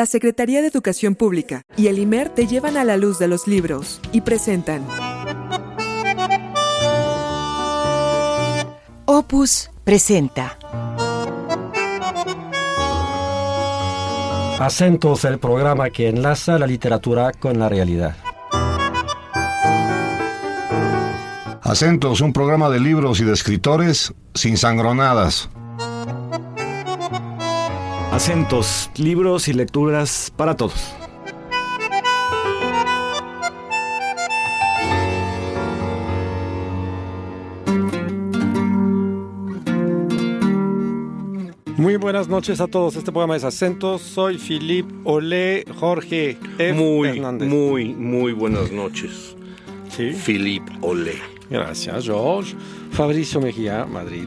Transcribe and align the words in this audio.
La 0.00 0.06
Secretaría 0.06 0.62
de 0.62 0.68
Educación 0.68 1.14
Pública 1.14 1.60
y 1.76 1.88
el 1.88 1.98
IMER 1.98 2.30
te 2.30 2.46
llevan 2.46 2.78
a 2.78 2.84
la 2.84 2.96
luz 2.96 3.18
de 3.18 3.28
los 3.28 3.46
libros 3.46 4.00
y 4.12 4.22
presentan 4.22 4.82
Opus 9.04 9.70
presenta 9.84 10.58
Acentos, 14.58 15.26
el 15.26 15.38
programa 15.38 15.90
que 15.90 16.08
enlaza 16.08 16.58
la 16.58 16.66
literatura 16.66 17.32
con 17.32 17.58
la 17.58 17.68
realidad. 17.68 18.16
Acentos, 21.60 22.22
un 22.22 22.32
programa 22.32 22.70
de 22.70 22.80
libros 22.80 23.20
y 23.20 23.24
de 23.24 23.34
escritores 23.34 24.14
sin 24.32 24.56
sangronadas. 24.56 25.50
Acentos, 28.22 28.90
libros 28.98 29.48
y 29.48 29.54
lecturas 29.54 30.30
para 30.36 30.54
todos. 30.54 30.92
Muy 41.78 41.96
buenas 41.96 42.28
noches 42.28 42.60
a 42.60 42.66
todos. 42.66 42.94
Este 42.96 43.10
programa 43.10 43.36
es 43.36 43.44
Acentos. 43.44 44.02
Soy 44.02 44.36
Philip 44.36 44.86
Olé 45.04 45.64
Jorge 45.78 46.36
F. 46.58 46.74
Muy, 46.74 47.08
Hernández. 47.08 47.48
muy, 47.48 47.94
muy 47.94 48.34
buenas 48.34 48.70
noches. 48.70 49.34
Sí. 49.96 50.10
Philip 50.26 50.64
Olé. 50.82 51.14
Gracias, 51.48 52.04
George. 52.04 52.54
Fabricio 52.90 53.40
Mejía, 53.40 53.86
Madrid. 53.86 54.26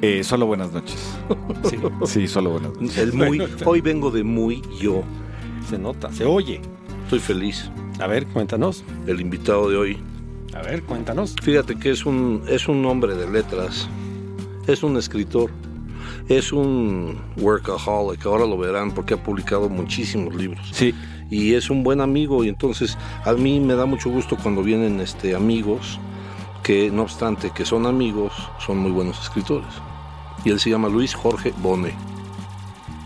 Eh, 0.00 0.22
solo 0.22 0.46
buenas 0.46 0.72
noches. 0.72 1.16
Sí, 1.68 1.78
Sí, 2.06 2.28
solo 2.28 2.50
buenas 2.50 2.72
noches. 2.72 2.98
El 2.98 3.12
muy, 3.12 3.42
hoy 3.64 3.80
vengo 3.80 4.10
de 4.10 4.24
muy 4.24 4.62
yo. 4.80 5.02
se 5.68 5.78
nota, 5.78 6.12
se 6.12 6.24
oye. 6.24 6.60
Estoy 7.04 7.20
feliz. 7.20 7.70
A 8.00 8.06
ver, 8.06 8.26
cuéntanos. 8.26 8.84
El 9.06 9.20
invitado 9.20 9.68
de 9.68 9.76
hoy. 9.76 9.98
A 10.54 10.62
ver, 10.62 10.82
cuéntanos. 10.82 11.34
Fíjate 11.42 11.78
que 11.78 11.90
es 11.90 12.06
un, 12.06 12.42
es 12.48 12.68
un 12.68 12.84
hombre 12.86 13.14
de 13.14 13.30
letras. 13.30 13.88
Es 14.66 14.82
un 14.82 14.96
escritor. 14.96 15.50
Es 16.28 16.52
un 16.52 17.18
workaholic. 17.36 18.24
Ahora 18.26 18.46
lo 18.46 18.56
verán 18.58 18.92
porque 18.92 19.14
ha 19.14 19.22
publicado 19.22 19.68
muchísimos 19.68 20.34
libros. 20.34 20.70
Sí, 20.72 20.94
y 21.32 21.54
es 21.54 21.70
un 21.70 21.82
buen 21.82 22.00
amigo 22.00 22.44
y 22.44 22.48
entonces 22.48 22.98
a 23.24 23.32
mí 23.32 23.58
me 23.58 23.74
da 23.74 23.86
mucho 23.86 24.10
gusto 24.10 24.36
cuando 24.36 24.62
vienen 24.62 25.00
este 25.00 25.34
amigos 25.34 25.98
que 26.62 26.90
no 26.90 27.02
obstante 27.02 27.50
que 27.50 27.64
son 27.64 27.86
amigos 27.86 28.32
son 28.64 28.78
muy 28.78 28.90
buenos 28.90 29.18
escritores 29.18 29.68
y 30.44 30.50
él 30.50 30.60
se 30.60 30.70
llama 30.70 30.88
Luis 30.88 31.14
Jorge 31.14 31.52
Bone 31.62 31.92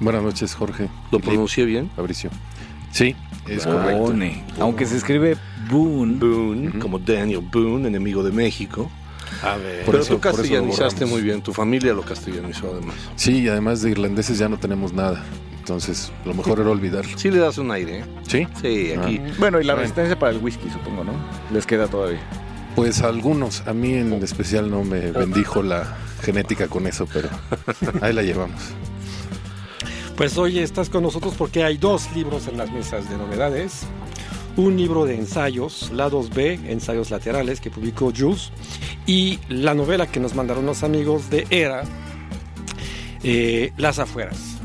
Buenas 0.00 0.22
noches, 0.22 0.54
Jorge. 0.54 0.88
lo 1.10 1.20
pronuncié 1.20 1.64
bien 1.64 1.90
Fabricio. 1.96 2.30
Sí, 2.92 3.14
es 3.48 3.64
correcto. 3.66 3.98
Boone. 3.98 4.44
Aunque 4.60 4.86
se 4.86 4.96
escribe 4.96 5.36
Boone. 5.70 6.14
Boone 6.18 6.78
como 6.78 6.98
Daniel 6.98 7.40
Boone 7.50 7.88
enemigo 7.88 8.22
de 8.22 8.30
México 8.32 8.90
A 9.42 9.56
ver. 9.56 9.84
Por 9.84 9.92
pero 9.94 10.02
eso- 10.04 10.14
tú 10.14 10.20
castellanizaste 10.20 11.06
muy 11.06 11.20
bien 11.22 11.42
tu 11.42 11.52
familia 11.52 11.92
lo 11.94 12.02
castellanizó 12.02 12.70
además 12.72 12.96
Sí, 13.16 13.40
y 13.42 13.48
además 13.48 13.82
de 13.82 13.90
irlandeses 13.90 14.38
ya 14.38 14.48
no 14.48 14.58
tenemos 14.58 14.92
nada. 14.92 15.24
Entonces, 15.58 16.12
lo 16.24 16.32
mejor 16.32 16.60
era 16.60 16.70
olvidarlo. 16.70 17.18
sí 17.18 17.28
le 17.30 17.38
das 17.38 17.58
un 17.58 17.70
aire 17.72 17.98
¿eh? 18.00 18.04
¿Sí? 18.28 18.46
sí 18.62 18.92
aquí 18.92 19.20
Bueno, 19.38 19.60
y 19.60 19.64
la 19.64 19.72
Bueno. 19.74 19.80
resistencia 19.82 20.16
para 20.18 20.32
el 20.32 20.38
whisky, 20.38 20.70
supongo, 20.70 21.02
¿no? 21.04 21.12
Les 21.52 21.66
queda 21.66 21.88
todavía. 21.88 22.20
Pues 22.76 23.02
a 23.02 23.08
algunos. 23.08 23.66
A 23.66 23.72
mí 23.72 23.94
en 23.94 24.12
especial 24.22 24.70
no 24.70 24.84
me 24.84 25.10
bendijo 25.10 25.62
la 25.62 25.96
genética 26.20 26.68
con 26.68 26.86
eso, 26.86 27.06
pero 27.12 27.28
ahí 28.00 28.12
la 28.12 28.22
llevamos. 28.22 28.60
Pues 30.16 30.38
hoy 30.38 30.58
estás 30.60 30.88
con 30.88 31.02
nosotros 31.02 31.34
porque 31.36 31.62
hay 31.62 31.76
dos 31.76 32.08
libros 32.14 32.48
en 32.48 32.56
las 32.56 32.70
mesas 32.70 33.08
de 33.10 33.18
novedades. 33.18 33.82
Un 34.56 34.78
libro 34.78 35.04
de 35.04 35.14
ensayos, 35.14 35.90
lados 35.92 36.30
B, 36.30 36.54
ensayos 36.68 37.10
laterales, 37.10 37.60
que 37.60 37.70
publicó 37.70 38.10
Jules, 38.16 38.50
y 39.06 39.38
la 39.50 39.74
novela 39.74 40.06
que 40.06 40.18
nos 40.18 40.34
mandaron 40.34 40.64
los 40.64 40.82
amigos 40.82 41.28
de 41.28 41.46
Era, 41.50 41.82
eh, 43.22 43.72
Las 43.76 43.98
Afueras. 43.98 44.56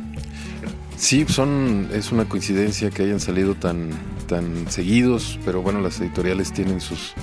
Sí, 0.95 1.25
son, 1.27 1.89
es 1.93 2.13
una 2.13 2.29
coincidencia 2.29 2.89
que 2.89 3.03
hayan 3.03 3.19
salido 3.19 3.55
tan, 3.55 3.89
tan 4.27 4.71
seguidos, 4.71 5.37
pero 5.43 5.61
bueno, 5.61 5.81
las 5.81 5.99
editoriales 5.99 6.53
tienen 6.53 6.79
sus, 6.79 7.13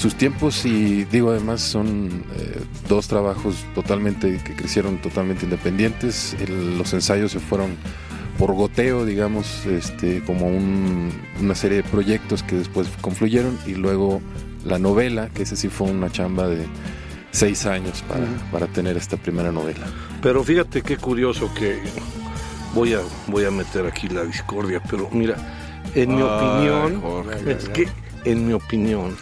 sus 0.00 0.14
tiempos 0.14 0.64
y 0.64 1.04
digo, 1.04 1.30
además 1.30 1.60
son 1.60 2.24
eh, 2.38 2.60
dos 2.88 3.06
trabajos 3.08 3.64
totalmente, 3.74 4.38
que 4.42 4.54
crecieron 4.54 4.98
totalmente 4.98 5.44
independientes. 5.44 6.34
El- 6.40 6.78
los 6.78 6.92
ensayos 6.94 7.32
se 7.32 7.38
fueron 7.40 7.76
por 8.38 8.54
goteo, 8.54 9.04
digamos, 9.04 9.66
este, 9.66 10.22
como 10.24 10.46
un- 10.46 11.12
una 11.40 11.54
serie 11.54 11.78
de 11.78 11.82
proyectos 11.84 12.42
que 12.42 12.56
después 12.56 12.88
confluyeron 13.02 13.58
y 13.66 13.74
luego 13.74 14.20
la 14.64 14.78
novela, 14.78 15.28
que 15.28 15.42
ese 15.42 15.56
sí 15.56 15.68
fue 15.68 15.90
una 15.90 16.10
chamba 16.10 16.48
de 16.48 16.64
seis 17.32 17.66
años 17.66 18.02
para, 18.08 18.26
para 18.50 18.66
tener 18.66 18.96
esta 18.96 19.16
primera 19.16 19.52
novela. 19.52 19.86
Pero 20.22 20.42
fíjate 20.42 20.82
qué 20.82 20.96
curioso 20.96 21.52
que 21.54 21.78
voy 22.74 22.94
a, 22.94 23.00
voy 23.26 23.44
a 23.44 23.50
meter 23.50 23.86
aquí 23.86 24.08
la 24.08 24.24
discordia, 24.24 24.82
pero 24.90 25.08
mira, 25.12 25.36
en 25.94 26.14
mi 26.16 26.22
opinión, 26.22 27.00
es 27.50 27.68
que 27.68 27.88
en 28.24 28.46
mi 28.46 28.52
opinión, 28.54 29.16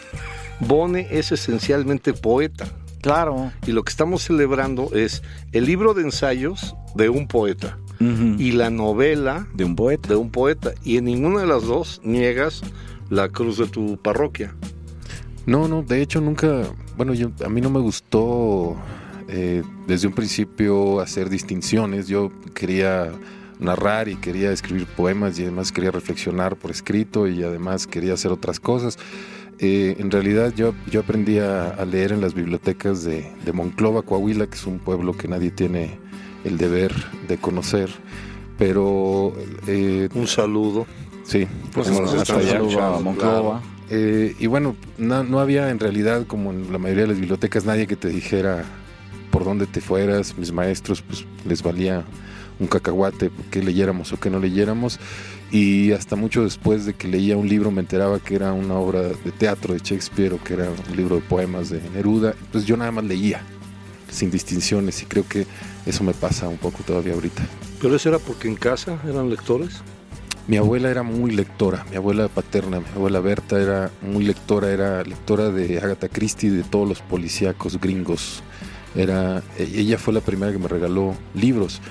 Bone 0.60 1.06
es 1.10 1.32
esencialmente 1.32 2.12
poeta. 2.12 2.66
Claro. 3.00 3.52
Y 3.66 3.72
lo 3.72 3.84
que 3.84 3.90
estamos 3.90 4.22
celebrando 4.22 4.90
es 4.92 5.22
el 5.52 5.66
libro 5.66 5.94
de 5.94 6.02
ensayos 6.02 6.74
de 6.94 7.08
un 7.08 7.28
poeta 7.28 7.78
y 8.00 8.52
la 8.52 8.70
novela 8.70 9.48
De 9.54 9.64
un 9.64 9.74
poeta. 9.74 10.08
de 10.10 10.16
un 10.16 10.30
poeta. 10.30 10.72
Y 10.84 10.98
en 10.98 11.04
ninguna 11.06 11.40
de 11.40 11.46
las 11.46 11.64
dos 11.64 12.00
niegas 12.04 12.62
la 13.10 13.28
cruz 13.28 13.58
de 13.58 13.66
tu 13.66 13.96
parroquia. 13.96 14.54
No, 15.46 15.66
no, 15.66 15.82
de 15.82 16.02
hecho 16.02 16.20
nunca, 16.20 16.62
bueno, 16.96 17.14
yo, 17.14 17.30
a 17.44 17.48
mí 17.48 17.60
no 17.60 17.70
me 17.70 17.80
gustó 17.80 18.76
eh, 19.28 19.62
desde 19.86 20.06
un 20.06 20.14
principio 20.14 21.00
hacer 21.00 21.30
distinciones. 21.30 22.06
Yo 22.06 22.30
quería 22.54 23.10
narrar 23.58 24.08
y 24.08 24.16
quería 24.16 24.52
escribir 24.52 24.86
poemas 24.86 25.38
y 25.38 25.42
además 25.42 25.72
quería 25.72 25.90
reflexionar 25.90 26.56
por 26.56 26.70
escrito 26.70 27.26
y 27.26 27.42
además 27.42 27.86
quería 27.86 28.12
hacer 28.14 28.30
otras 28.30 28.60
cosas. 28.60 28.98
Eh, 29.60 29.96
en 29.98 30.10
realidad 30.10 30.52
yo, 30.54 30.74
yo 30.90 31.00
aprendí 31.00 31.38
a, 31.38 31.70
a 31.70 31.84
leer 31.84 32.12
en 32.12 32.20
las 32.20 32.34
bibliotecas 32.34 33.02
de, 33.02 33.32
de 33.44 33.52
Monclova, 33.52 34.02
Coahuila, 34.02 34.46
que 34.46 34.54
es 34.56 34.66
un 34.66 34.78
pueblo 34.78 35.16
que 35.16 35.26
nadie 35.28 35.50
tiene 35.50 35.98
el 36.44 36.58
deber 36.58 36.94
de 37.26 37.38
conocer, 37.38 37.90
pero 38.56 39.32
eh, 39.66 40.08
Un 40.14 40.26
saludo. 40.28 40.86
sí, 41.24 41.46
Pues 41.72 41.88
hasta 41.88 42.00
nos 42.02 42.12
allá. 42.12 42.22
están 42.22 42.42
Saludo 42.42 42.52
a 42.54 42.56
escuchando, 42.68 43.00
Monclova. 43.00 43.62
Eh, 43.90 44.34
y 44.38 44.46
bueno, 44.46 44.76
no, 44.98 45.24
no 45.24 45.40
había 45.40 45.70
en 45.70 45.78
realidad, 45.80 46.26
como 46.26 46.52
en 46.52 46.70
la 46.72 46.78
mayoría 46.78 47.02
de 47.02 47.08
las 47.08 47.18
bibliotecas, 47.18 47.64
nadie 47.64 47.86
que 47.86 47.96
te 47.96 48.08
dijera 48.08 48.64
por 49.30 49.44
dónde 49.44 49.66
te 49.66 49.80
fueras. 49.80 50.36
Mis 50.38 50.52
maestros, 50.52 51.02
pues 51.02 51.24
les 51.46 51.62
valía 51.62 52.04
un 52.60 52.66
cacahuate 52.66 53.30
que 53.50 53.62
leyéramos 53.62 54.12
o 54.12 54.20
que 54.20 54.30
no 54.30 54.38
leyéramos. 54.38 54.98
Y 55.50 55.92
hasta 55.92 56.14
mucho 56.14 56.44
después 56.44 56.84
de 56.84 56.94
que 56.94 57.08
leía 57.08 57.36
un 57.36 57.48
libro 57.48 57.70
me 57.70 57.80
enteraba 57.80 58.18
que 58.20 58.34
era 58.34 58.52
una 58.52 58.74
obra 58.74 59.00
de 59.02 59.32
teatro 59.38 59.72
de 59.72 59.80
Shakespeare 59.80 60.34
o 60.34 60.42
que 60.42 60.54
era 60.54 60.68
un 60.68 60.96
libro 60.96 61.16
de 61.16 61.22
poemas 61.22 61.70
de 61.70 61.80
Neruda. 61.90 62.34
Pues 62.52 62.66
yo 62.66 62.76
nada 62.76 62.90
más 62.92 63.04
leía, 63.04 63.40
sin 64.10 64.30
distinciones, 64.30 65.02
y 65.02 65.06
creo 65.06 65.26
que 65.26 65.46
eso 65.86 66.04
me 66.04 66.12
pasa 66.12 66.48
un 66.48 66.58
poco 66.58 66.82
todavía 66.82 67.14
ahorita. 67.14 67.46
Pero 67.80 67.96
eso 67.96 68.10
era 68.10 68.18
porque 68.18 68.48
en 68.48 68.56
casa 68.56 68.98
eran 69.08 69.30
lectores. 69.30 69.82
Mi 70.48 70.56
abuela 70.56 70.90
era 70.90 71.02
muy 71.02 71.30
lectora, 71.30 71.84
mi 71.90 71.96
abuela 71.96 72.28
paterna, 72.28 72.80
mi 72.80 72.86
abuela 72.94 73.20
Berta 73.20 73.60
era 73.60 73.90
muy 74.00 74.24
lectora, 74.24 74.70
era 74.70 75.02
lectora 75.04 75.50
de 75.50 75.78
Agatha 75.78 76.08
Christie, 76.08 76.50
de 76.50 76.62
todos 76.62 76.88
los 76.88 77.00
policíacos 77.02 77.78
gringos. 77.78 78.42
Era, 78.94 79.42
e- 79.58 79.70
ella 79.80 79.98
fue 79.98 80.14
la 80.14 80.22
primera 80.22 80.50
que 80.50 80.58
me 80.58 80.68
regaló 80.68 81.14
libros. 81.34 81.82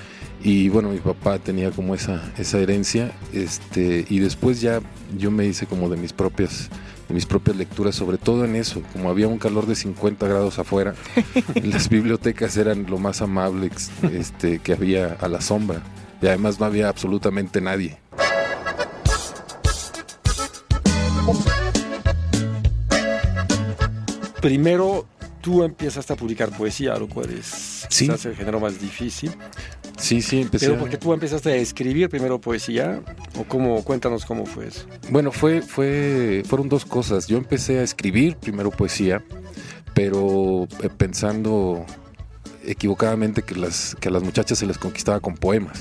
Y 0.42 0.68
bueno, 0.68 0.90
mi 0.90 0.98
papá 0.98 1.38
tenía 1.38 1.70
como 1.70 1.94
esa, 1.94 2.32
esa 2.38 2.58
herencia. 2.58 3.12
Este, 3.32 4.06
y 4.08 4.20
después 4.20 4.60
ya 4.60 4.80
yo 5.16 5.30
me 5.30 5.46
hice 5.46 5.66
como 5.66 5.88
de 5.88 5.96
mis 5.96 6.12
propias 6.12 6.68
de 7.08 7.14
mis 7.14 7.24
propias 7.24 7.56
lecturas, 7.56 7.94
sobre 7.94 8.18
todo 8.18 8.44
en 8.44 8.54
eso, 8.54 8.82
como 8.92 9.08
había 9.08 9.28
un 9.28 9.38
calor 9.38 9.64
de 9.66 9.74
50 9.74 10.28
grados 10.28 10.58
afuera, 10.58 10.94
las 11.64 11.88
bibliotecas 11.88 12.54
eran 12.58 12.84
lo 12.86 12.98
más 12.98 13.22
amable 13.22 13.70
este, 14.12 14.58
que 14.58 14.74
había 14.74 15.16
a 15.18 15.26
la 15.28 15.40
sombra. 15.40 15.80
Y 16.20 16.26
además 16.26 16.60
no 16.60 16.66
había 16.66 16.88
absolutamente 16.90 17.62
nadie. 17.62 17.96
Primero, 24.40 25.06
tú 25.40 25.64
empiezas 25.64 26.10
a 26.10 26.16
publicar 26.16 26.50
poesía, 26.50 26.96
lo 26.96 27.08
cual 27.08 27.30
es 27.30 27.86
Sí. 27.90 28.04
quizás 28.06 28.26
el 28.26 28.36
género 28.36 28.60
más 28.60 28.80
difícil. 28.80 29.32
Sí, 30.08 30.22
sí, 30.22 30.40
empecé. 30.40 30.66
Pero 30.68 30.78
porque 30.78 30.96
tú 30.96 31.12
empezaste 31.12 31.50
a 31.52 31.56
escribir 31.56 32.08
primero 32.08 32.40
poesía, 32.40 33.00
o 33.38 33.44
cómo, 33.44 33.82
cuéntanos 33.84 34.24
cómo 34.24 34.46
fue 34.46 34.68
eso. 34.68 34.86
Bueno, 35.10 35.32
fue, 35.32 35.60
fue, 35.60 36.42
fueron 36.46 36.68
dos 36.68 36.84
cosas. 36.86 37.26
Yo 37.26 37.36
empecé 37.36 37.78
a 37.78 37.82
escribir 37.82 38.36
primero 38.36 38.70
poesía, 38.70 39.22
pero 39.94 40.66
eh, 40.82 40.88
pensando 40.96 41.84
equivocadamente 42.64 43.42
que, 43.42 43.54
las, 43.54 43.96
que 44.00 44.08
a 44.08 44.12
las 44.12 44.22
muchachas 44.22 44.58
se 44.58 44.66
les 44.66 44.78
conquistaba 44.78 45.20
con 45.20 45.34
poemas. 45.34 45.80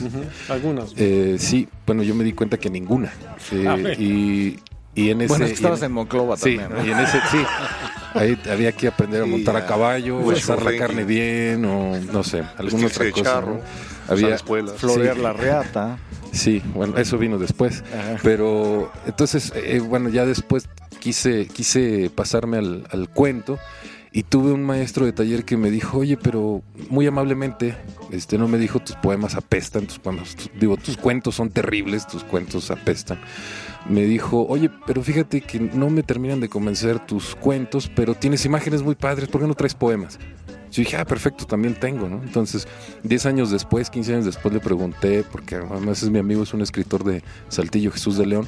Algunas. 0.50 0.94
Eh, 0.98 1.36
sí, 1.40 1.68
bueno, 1.86 2.04
yo 2.04 2.14
me 2.16 2.24
di 2.24 2.34
cuenta 2.34 2.58
que 2.58 2.70
ninguna. 2.70 3.12
Eh, 3.52 3.96
y, 4.00 4.60
y 5.02 5.10
en 5.12 5.22
ese... 5.22 5.30
Bueno, 5.30 5.46
es 5.46 5.52
que 5.52 5.54
y 5.54 5.56
estabas 5.56 5.80
en- 5.82 5.86
en 5.86 5.92
Monclova 5.94 6.36
Sí, 6.36 6.58
también. 6.58 6.70
¿no? 6.74 6.86
y 6.86 6.92
en 6.92 7.00
ese, 7.00 7.20
sí. 7.32 7.38
Ahí 8.14 8.38
había 8.50 8.72
que 8.72 8.88
aprender 8.88 9.24
a 9.24 9.26
montar 9.26 9.56
a 9.56 9.66
caballo, 9.66 10.20
o 10.20 10.24
pues, 10.24 10.44
asar 10.44 10.62
la 10.62 10.76
carne 10.78 11.04
bien, 11.04 11.66
o 11.66 12.00
no 12.00 12.24
sé, 12.24 12.44
alguna 12.58 12.88
otra 12.88 13.12
cosa. 13.12 13.24
charro, 13.24 13.54
¿no? 13.56 14.14
Había. 14.14 14.38
Florear 14.38 15.16
sí. 15.16 15.22
la 15.22 15.34
reata. 15.34 15.98
Sí, 16.32 16.62
bueno, 16.74 16.98
eso 16.98 17.18
vino 17.18 17.38
después. 17.38 17.84
Ajá. 17.94 18.20
Pero 18.24 18.92
entonces, 19.06 19.52
eh, 19.56 19.80
bueno, 19.80 20.10
ya 20.10 20.26
después 20.26 20.70
quise, 21.00 21.48
quise 21.48 22.12
pasarme 22.14 22.58
al, 22.58 22.88
al 22.92 23.10
cuento 23.10 23.60
y 24.12 24.24
tuve 24.24 24.52
un 24.52 24.64
maestro 24.64 25.06
de 25.06 25.14
taller 25.14 25.46
que 25.46 25.58
me 25.58 25.70
dijo, 25.70 26.00
oye, 26.00 26.18
pero 26.18 26.62
muy 26.90 27.08
amablemente, 27.08 27.76
este 28.12 28.38
no 28.38 28.48
me 28.48 28.58
dijo 28.58 28.80
tus 28.80 28.96
poemas 28.96 29.36
apestan, 29.36 29.86
tus 29.86 30.00
poemas, 30.00 30.36
digo, 30.60 30.78
tus 30.78 30.98
cuentos 30.98 31.36
son 31.36 31.50
terribles, 31.50 32.08
tus 32.08 32.24
cuentos 32.24 32.72
apestan. 32.72 33.20
Me 33.90 34.04
dijo, 34.04 34.46
oye, 34.48 34.70
pero 34.86 35.02
fíjate 35.02 35.42
que 35.42 35.60
no 35.60 35.90
me 35.90 36.04
terminan 36.04 36.40
de 36.40 36.50
convencer 36.50 37.00
tus 37.00 37.36
cuentos, 37.36 37.90
pero 37.96 38.16
tienes 38.16 38.46
imágenes 38.46 38.82
muy 38.82 38.96
padres, 38.96 39.30
¿por 39.30 39.42
qué 39.42 39.48
no 39.48 39.54
traes 39.54 39.76
poemas? 39.76 40.20
Yo 40.72 40.84
dije, 40.84 40.98
ah, 40.98 41.06
perfecto, 41.06 41.46
también 41.46 41.76
tengo, 41.76 42.10
¿no? 42.10 42.22
Entonces, 42.22 42.68
10 43.04 43.26
años 43.26 43.52
después, 43.52 43.90
15 43.90 44.14
años 44.14 44.26
después 44.26 44.54
le 44.54 44.60
pregunté, 44.60 45.24
porque 45.24 45.56
además 45.56 46.04
es 46.04 46.10
mi 46.10 46.20
amigo, 46.20 46.44
es 46.44 46.54
un 46.54 46.62
escritor 46.62 47.04
de 47.04 47.24
Saltillo, 47.48 47.92
Jesús 47.92 48.18
de 48.18 48.26
León, 48.26 48.48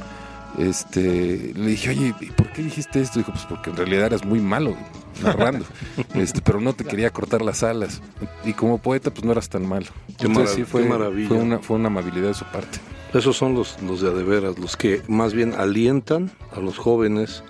este, 0.57 1.54
le 1.56 1.69
dije, 1.69 1.90
oye, 1.92 2.13
¿y 2.19 2.25
por 2.31 2.51
qué 2.51 2.63
dijiste 2.63 3.01
esto? 3.01 3.19
Dijo, 3.19 3.31
pues 3.31 3.46
porque 3.46 3.69
en 3.69 3.78
realidad 3.78 4.07
eras 4.07 4.25
muy 4.25 4.40
malo 4.40 4.75
narrando, 5.22 5.66
este, 6.16 6.42
pero 6.42 6.60
no 6.60 6.74
te 6.74 6.84
quería 6.84 7.10
cortar 7.12 7.42
las 7.42 7.63
alas. 7.63 8.01
Y 8.44 8.54
como 8.54 8.78
poeta, 8.78 9.12
pues 9.12 9.24
no 9.24 9.31
eras 9.31 9.50
tan 9.50 9.68
malo. 9.68 9.88
Qué 10.18 10.25
Entonces 10.28 10.56
sí 10.56 10.63
fue, 10.63 10.84
qué 10.84 10.90
maravilla. 10.90 11.28
fue, 11.28 11.38
una, 11.38 11.60
fue 11.60 11.78
una 11.78 11.88
amabilidad 11.88 12.30
de 12.30 12.34
su 12.34 12.46
parte. 12.46 12.80
Esos 13.13 13.38
son 13.38 13.56
los, 13.56 13.81
los 13.81 14.01
de 14.01 14.10
a 14.10 14.12
de 14.12 14.24
veras, 14.24 14.60
los 14.60 14.78
que 14.78 15.01
más 15.07 15.34
bien 15.34 15.54
alientan 15.57 16.31
a 16.56 16.60
los 16.60 16.78
jóvenes 16.78 17.44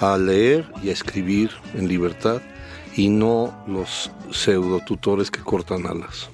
a 0.00 0.18
leer 0.18 0.70
y 0.82 0.90
a 0.90 0.92
escribir 0.92 1.50
en 1.74 1.88
libertad 1.88 2.42
y 2.94 3.08
no 3.08 3.54
los 3.66 4.10
pseudo 4.30 4.80
tutores 4.80 5.30
que 5.30 5.40
cortan 5.40 5.86
alas. 5.86 6.28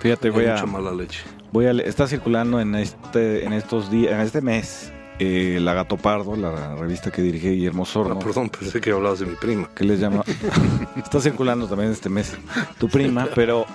Fíjate, 0.00 0.28
Hay 0.28 0.34
voy 0.34 0.46
a, 0.46 0.52
mucha 0.52 0.66
mala 0.66 0.92
leche. 0.92 1.22
voy 1.52 1.66
a 1.66 1.70
está 1.70 2.06
circulando 2.06 2.60
en 2.60 2.74
este 2.74 3.44
en 3.44 3.52
estos 3.52 3.90
días 3.90 4.12
en 4.12 4.20
este 4.20 4.40
mes 4.40 4.92
eh, 5.22 5.58
la 5.60 5.74
Gato 5.74 5.98
Pardo, 5.98 6.34
la 6.34 6.74
revista 6.76 7.10
que 7.10 7.20
dirige 7.20 7.50
Guillermo 7.50 7.84
Sorno. 7.84 8.14
Ah, 8.14 8.18
perdón, 8.18 8.48
pensé 8.48 8.80
que 8.80 8.90
hablabas 8.90 9.18
de 9.18 9.26
mi 9.26 9.36
prima. 9.36 9.68
que 9.74 9.84
les 9.84 10.00
llama 10.00 10.24
está 10.96 11.20
circulando 11.20 11.66
también 11.66 11.92
este 11.92 12.08
mes 12.08 12.34
tu 12.78 12.88
prima, 12.88 13.28
pero 13.34 13.66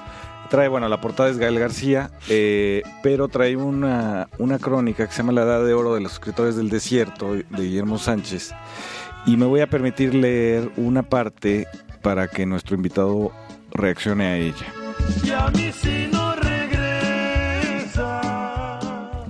trae 0.50 0.68
bueno 0.68 0.90
la 0.90 1.00
portada 1.00 1.30
es 1.30 1.38
Gael 1.38 1.60
García, 1.60 2.10
eh, 2.30 2.82
pero 3.04 3.28
trae 3.28 3.56
una 3.56 4.28
una 4.40 4.58
crónica 4.58 5.06
que 5.06 5.12
se 5.12 5.20
llama 5.20 5.34
La 5.34 5.44
Edad 5.44 5.64
de 5.64 5.76
Oro 5.76 5.94
de 5.94 6.02
los 6.02 6.14
escritores 6.14 6.56
del 6.56 6.70
desierto 6.70 7.36
de 7.36 7.46
Guillermo 7.52 8.00
Sánchez 8.00 8.52
y 9.28 9.38
me 9.38 9.46
voy 9.46 9.62
a 9.62 9.68
permitir 9.68 10.16
leer 10.16 10.72
una 10.78 11.04
parte 11.04 11.68
para 12.02 12.28
que 12.28 12.48
nuestro 12.48 12.76
invitado 12.76 13.32
reaccione 13.72 14.26
a 14.26 14.38
ella. 14.38 14.66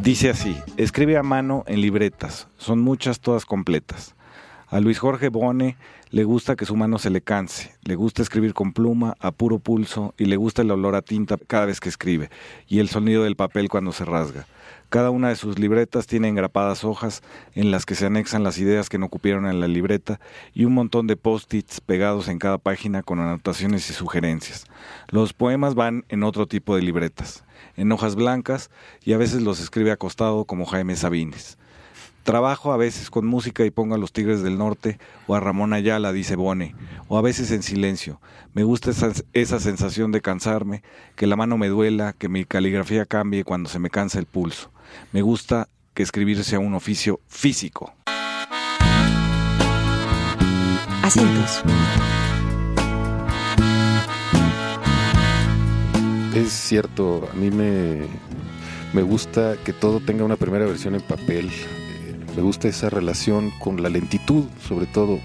Dice 0.05 0.29
así, 0.29 0.55
escribe 0.77 1.17
a 1.17 1.23
mano 1.23 1.63
en 1.65 1.81
libretas, 1.81 2.47
son 2.57 2.79
muchas 2.79 3.19
todas 3.19 3.43
completas. 3.43 4.13
A 4.67 4.79
Luis 4.79 4.99
Jorge 4.99 5.29
Bone 5.29 5.77
le 6.15 6.23
gusta 6.23 6.55
que 6.55 6.65
su 6.65 6.77
mano 6.77 6.97
se 6.97 7.09
le 7.09 7.19
canse, 7.19 7.73
le 7.83 7.95
gusta 7.95 8.21
escribir 8.21 8.53
con 8.53 8.71
pluma, 8.71 9.17
a 9.19 9.33
puro 9.33 9.59
pulso, 9.59 10.13
y 10.17 10.23
le 10.23 10.37
gusta 10.37 10.61
el 10.61 10.71
olor 10.71 10.95
a 10.95 11.01
tinta 11.01 11.35
cada 11.35 11.65
vez 11.65 11.81
que 11.81 11.89
escribe, 11.89 12.29
y 12.69 12.79
el 12.79 12.87
sonido 12.87 13.25
del 13.25 13.35
papel 13.35 13.67
cuando 13.67 13.91
se 13.91 14.05
rasga. 14.05 14.47
Cada 14.87 15.09
una 15.09 15.27
de 15.27 15.35
sus 15.35 15.59
libretas 15.59 16.07
tiene 16.07 16.29
engrapadas 16.29 16.85
hojas 16.85 17.21
en 17.53 17.69
las 17.69 17.85
que 17.85 17.95
se 17.95 18.05
anexan 18.05 18.43
las 18.43 18.59
ideas 18.59 18.87
que 18.87 18.97
no 18.97 19.09
cupieron 19.09 19.45
en 19.45 19.59
la 19.59 19.67
libreta 19.67 20.21
y 20.53 20.63
un 20.63 20.73
montón 20.73 21.05
de 21.05 21.17
post-its 21.17 21.81
pegados 21.81 22.29
en 22.29 22.39
cada 22.39 22.59
página 22.59 23.03
con 23.03 23.19
anotaciones 23.19 23.89
y 23.89 23.93
sugerencias. 23.93 24.67
Los 25.09 25.33
poemas 25.33 25.75
van 25.75 26.05
en 26.07 26.23
otro 26.23 26.47
tipo 26.47 26.77
de 26.77 26.81
libretas, 26.81 27.43
en 27.75 27.91
hojas 27.91 28.15
blancas 28.15 28.69
y 29.03 29.11
a 29.11 29.17
veces 29.17 29.41
los 29.41 29.59
escribe 29.59 29.91
acostado 29.91 30.45
como 30.45 30.65
Jaime 30.65 30.95
Sabines. 30.95 31.57
Trabajo 32.25 32.73
a 32.73 32.77
veces 32.77 33.11
con 33.11 33.27
música 33.27 33.63
y 33.65 33.69
pongo 33.69 33.93
a 33.93 33.99
los 33.99 34.11
Tigres 34.11 34.41
del 34.41 34.57
Norte 34.57 34.97
o 35.27 35.35
a 35.35 35.39
Ramón 35.39 35.73
Ayala, 35.73 36.11
dice 36.11 36.35
Bone, 36.35 36.73
o 37.07 37.19
a 37.19 37.21
veces 37.21 37.51
en 37.51 37.61
silencio. 37.61 38.19
Me 38.55 38.63
gusta 38.63 38.89
esa, 38.89 39.11
esa 39.33 39.59
sensación 39.59 40.11
de 40.11 40.21
cansarme, 40.21 40.81
que 41.15 41.27
la 41.27 41.35
mano 41.35 41.59
me 41.59 41.67
duela, 41.67 42.13
que 42.13 42.27
mi 42.27 42.43
caligrafía 42.43 43.05
cambie 43.05 43.43
cuando 43.43 43.69
se 43.69 43.77
me 43.77 43.91
cansa 43.91 44.17
el 44.17 44.25
pulso. 44.25 44.71
Me 45.11 45.21
gusta 45.21 45.69
que 45.93 46.01
escribir 46.01 46.43
sea 46.43 46.57
un 46.57 46.73
oficio 46.73 47.19
físico. 47.27 47.93
Asientos. 51.03 51.61
Es 56.33 56.51
cierto, 56.51 57.29
a 57.31 57.35
mí 57.35 57.51
me, 57.51 58.07
me 58.93 59.03
gusta 59.03 59.57
que 59.63 59.73
todo 59.73 59.99
tenga 59.99 60.23
una 60.23 60.37
primera 60.37 60.65
versión 60.65 60.95
en 60.95 61.01
papel. 61.01 61.51
Me 62.35 62.41
gusta 62.41 62.67
esa 62.67 62.89
relación 62.89 63.51
con 63.59 63.81
la 63.81 63.89
lentitud, 63.89 64.45
sobre 64.67 64.85
todo. 64.87 65.19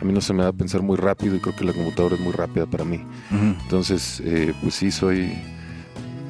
A 0.00 0.04
mí 0.04 0.12
no 0.12 0.20
se 0.20 0.32
me 0.34 0.42
da 0.42 0.48
a 0.48 0.52
pensar 0.52 0.82
muy 0.82 0.96
rápido 0.96 1.36
y 1.36 1.38
creo 1.40 1.54
que 1.54 1.64
la 1.64 1.72
computadora 1.72 2.16
es 2.16 2.20
muy 2.20 2.32
rápida 2.32 2.66
para 2.66 2.84
mí. 2.84 3.00
Entonces, 3.30 4.20
eh, 4.24 4.52
pues 4.60 4.74
sí, 4.74 4.90
soy. 4.90 5.32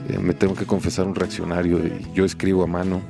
eh, 0.08 0.18
me 0.20 0.34
tengo 0.34 0.54
que 0.54 0.66
confesar 0.66 1.06
un 1.06 1.14
reaccionario 1.14 1.78
y 1.78 2.06
yo 2.14 2.24
escribo 2.24 2.62
a 2.62 2.66
mano. 2.66 3.00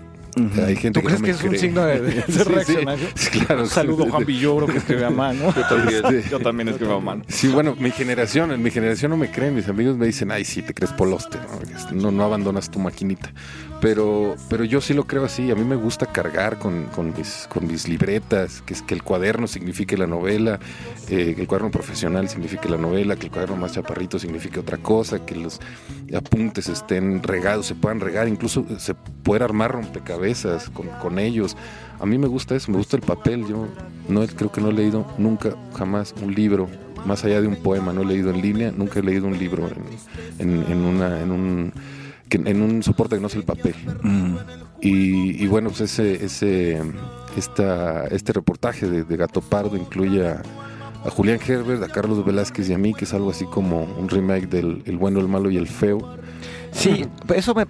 Hay 0.66 0.76
gente 0.76 1.00
¿Tú 1.00 1.06
que 1.06 1.14
crees 1.14 1.20
no 1.20 1.24
que 1.26 1.30
es 1.32 1.42
un 1.42 1.58
signo 1.58 1.84
de, 1.84 2.00
de 2.00 2.22
Sí, 2.26 2.32
ser 2.32 2.46
sí. 2.46 2.52
reaccionario? 2.52 3.08
Claro, 3.46 3.62
Un 3.62 3.68
saludo. 3.68 4.06
Juan 4.10 4.24
Villoro 4.24 4.66
que 4.66 4.78
escribe 4.78 5.04
a 5.04 5.10
mano. 5.10 5.54
Yo 5.54 5.62
también. 5.68 6.02
Sí. 6.22 6.28
Yo 6.30 6.40
también 6.40 6.68
escribo 6.68 6.94
a 6.94 7.00
mano. 7.00 7.22
Sí, 7.28 7.48
bueno, 7.48 7.76
mi 7.78 7.90
generación, 7.90 8.52
en 8.52 8.62
mi 8.62 8.70
generación 8.70 9.10
no 9.10 9.16
me 9.16 9.30
creen, 9.30 9.54
mis 9.54 9.68
amigos 9.68 9.96
me 9.96 10.06
dicen, 10.06 10.30
ay, 10.30 10.44
sí, 10.44 10.62
te 10.62 10.72
crees 10.74 10.92
poloste, 10.92 11.38
¿no? 11.38 12.00
No, 12.00 12.10
no 12.10 12.24
abandonas 12.24 12.70
tu 12.70 12.78
maquinita. 12.78 13.32
Pero, 13.80 14.36
pero 14.48 14.62
yo 14.64 14.80
sí 14.80 14.94
lo 14.94 15.06
creo 15.08 15.24
así, 15.24 15.50
a 15.50 15.56
mí 15.56 15.64
me 15.64 15.74
gusta 15.74 16.06
cargar 16.06 16.58
con, 16.58 16.84
con 16.86 17.12
mis, 17.16 17.46
con 17.48 17.66
mis 17.66 17.88
libretas, 17.88 18.62
que 18.64 18.74
es 18.74 18.82
que 18.82 18.94
el 18.94 19.02
cuaderno 19.02 19.48
signifique 19.48 19.96
la 19.98 20.06
novela, 20.06 20.60
eh, 21.08 21.34
que 21.34 21.40
el 21.40 21.48
cuaderno 21.48 21.72
profesional 21.72 22.28
signifique 22.28 22.68
la 22.68 22.76
novela, 22.76 23.16
que 23.16 23.26
el 23.26 23.32
cuaderno 23.32 23.56
más 23.56 23.72
chaparrito 23.72 24.20
signifique 24.20 24.60
otra 24.60 24.78
cosa, 24.78 25.26
que 25.26 25.34
los 25.34 25.60
apuntes 26.16 26.68
estén 26.68 27.24
regados, 27.24 27.66
se 27.66 27.74
puedan 27.74 27.98
regar, 27.98 28.28
incluso 28.28 28.64
se 28.78 28.94
puede 28.94 29.42
armar 29.42 29.72
rompecabezas 29.72 30.21
con, 30.72 30.86
con 31.00 31.18
ellos. 31.18 31.56
A 32.00 32.06
mí 32.06 32.18
me 32.18 32.26
gusta 32.26 32.54
eso, 32.56 32.70
me 32.72 32.78
gusta 32.78 32.96
el 32.96 33.02
papel. 33.02 33.46
Yo 33.46 33.68
no 34.08 34.26
creo 34.26 34.50
que 34.50 34.60
no 34.60 34.70
he 34.70 34.72
leído 34.72 35.06
nunca, 35.18 35.54
jamás 35.76 36.14
un 36.22 36.34
libro, 36.34 36.68
más 37.06 37.24
allá 37.24 37.40
de 37.40 37.46
un 37.48 37.56
poema, 37.56 37.92
no 37.92 38.02
he 38.02 38.04
leído 38.06 38.30
en 38.30 38.40
línea, 38.42 38.72
nunca 38.76 39.00
he 39.00 39.02
leído 39.02 39.26
un 39.26 39.38
libro 39.38 39.68
en, 40.38 40.48
en- 40.50 40.64
en 40.72 40.78
una, 40.84 41.20
en 41.20 41.30
un 41.30 41.72
que- 42.28 42.42
en 42.44 42.62
un 42.62 42.82
soporte 42.82 43.16
que 43.16 43.22
no 43.22 43.28
sea 43.28 43.40
el 43.40 43.44
papel. 43.46 43.74
Y, 44.80 45.42
y 45.42 45.46
bueno, 45.46 45.68
pues 45.68 45.82
ese, 45.82 46.24
ese, 46.24 46.80
esta, 47.36 48.06
este 48.06 48.32
reportaje 48.32 48.88
de, 48.88 49.04
de 49.04 49.16
Gato 49.16 49.40
Pardo 49.40 49.76
incluye 49.76 50.26
a, 50.26 50.42
a 51.04 51.10
Julián 51.10 51.38
Herbert, 51.46 51.82
a 51.82 51.88
Carlos 51.88 52.24
Velázquez 52.24 52.68
y 52.68 52.72
a 52.74 52.78
mí, 52.78 52.92
que 52.94 53.04
es 53.04 53.14
algo 53.14 53.30
así 53.30 53.44
como 53.44 53.82
un 53.84 54.08
remake 54.08 54.48
del 54.48 54.82
El 54.86 54.96
bueno, 54.96 55.20
el 55.20 55.28
malo 55.28 55.50
y 55.50 55.56
el 55.56 55.68
feo. 55.68 55.98
Sí, 56.72 57.04
eso 57.34 57.54
me, 57.54 57.66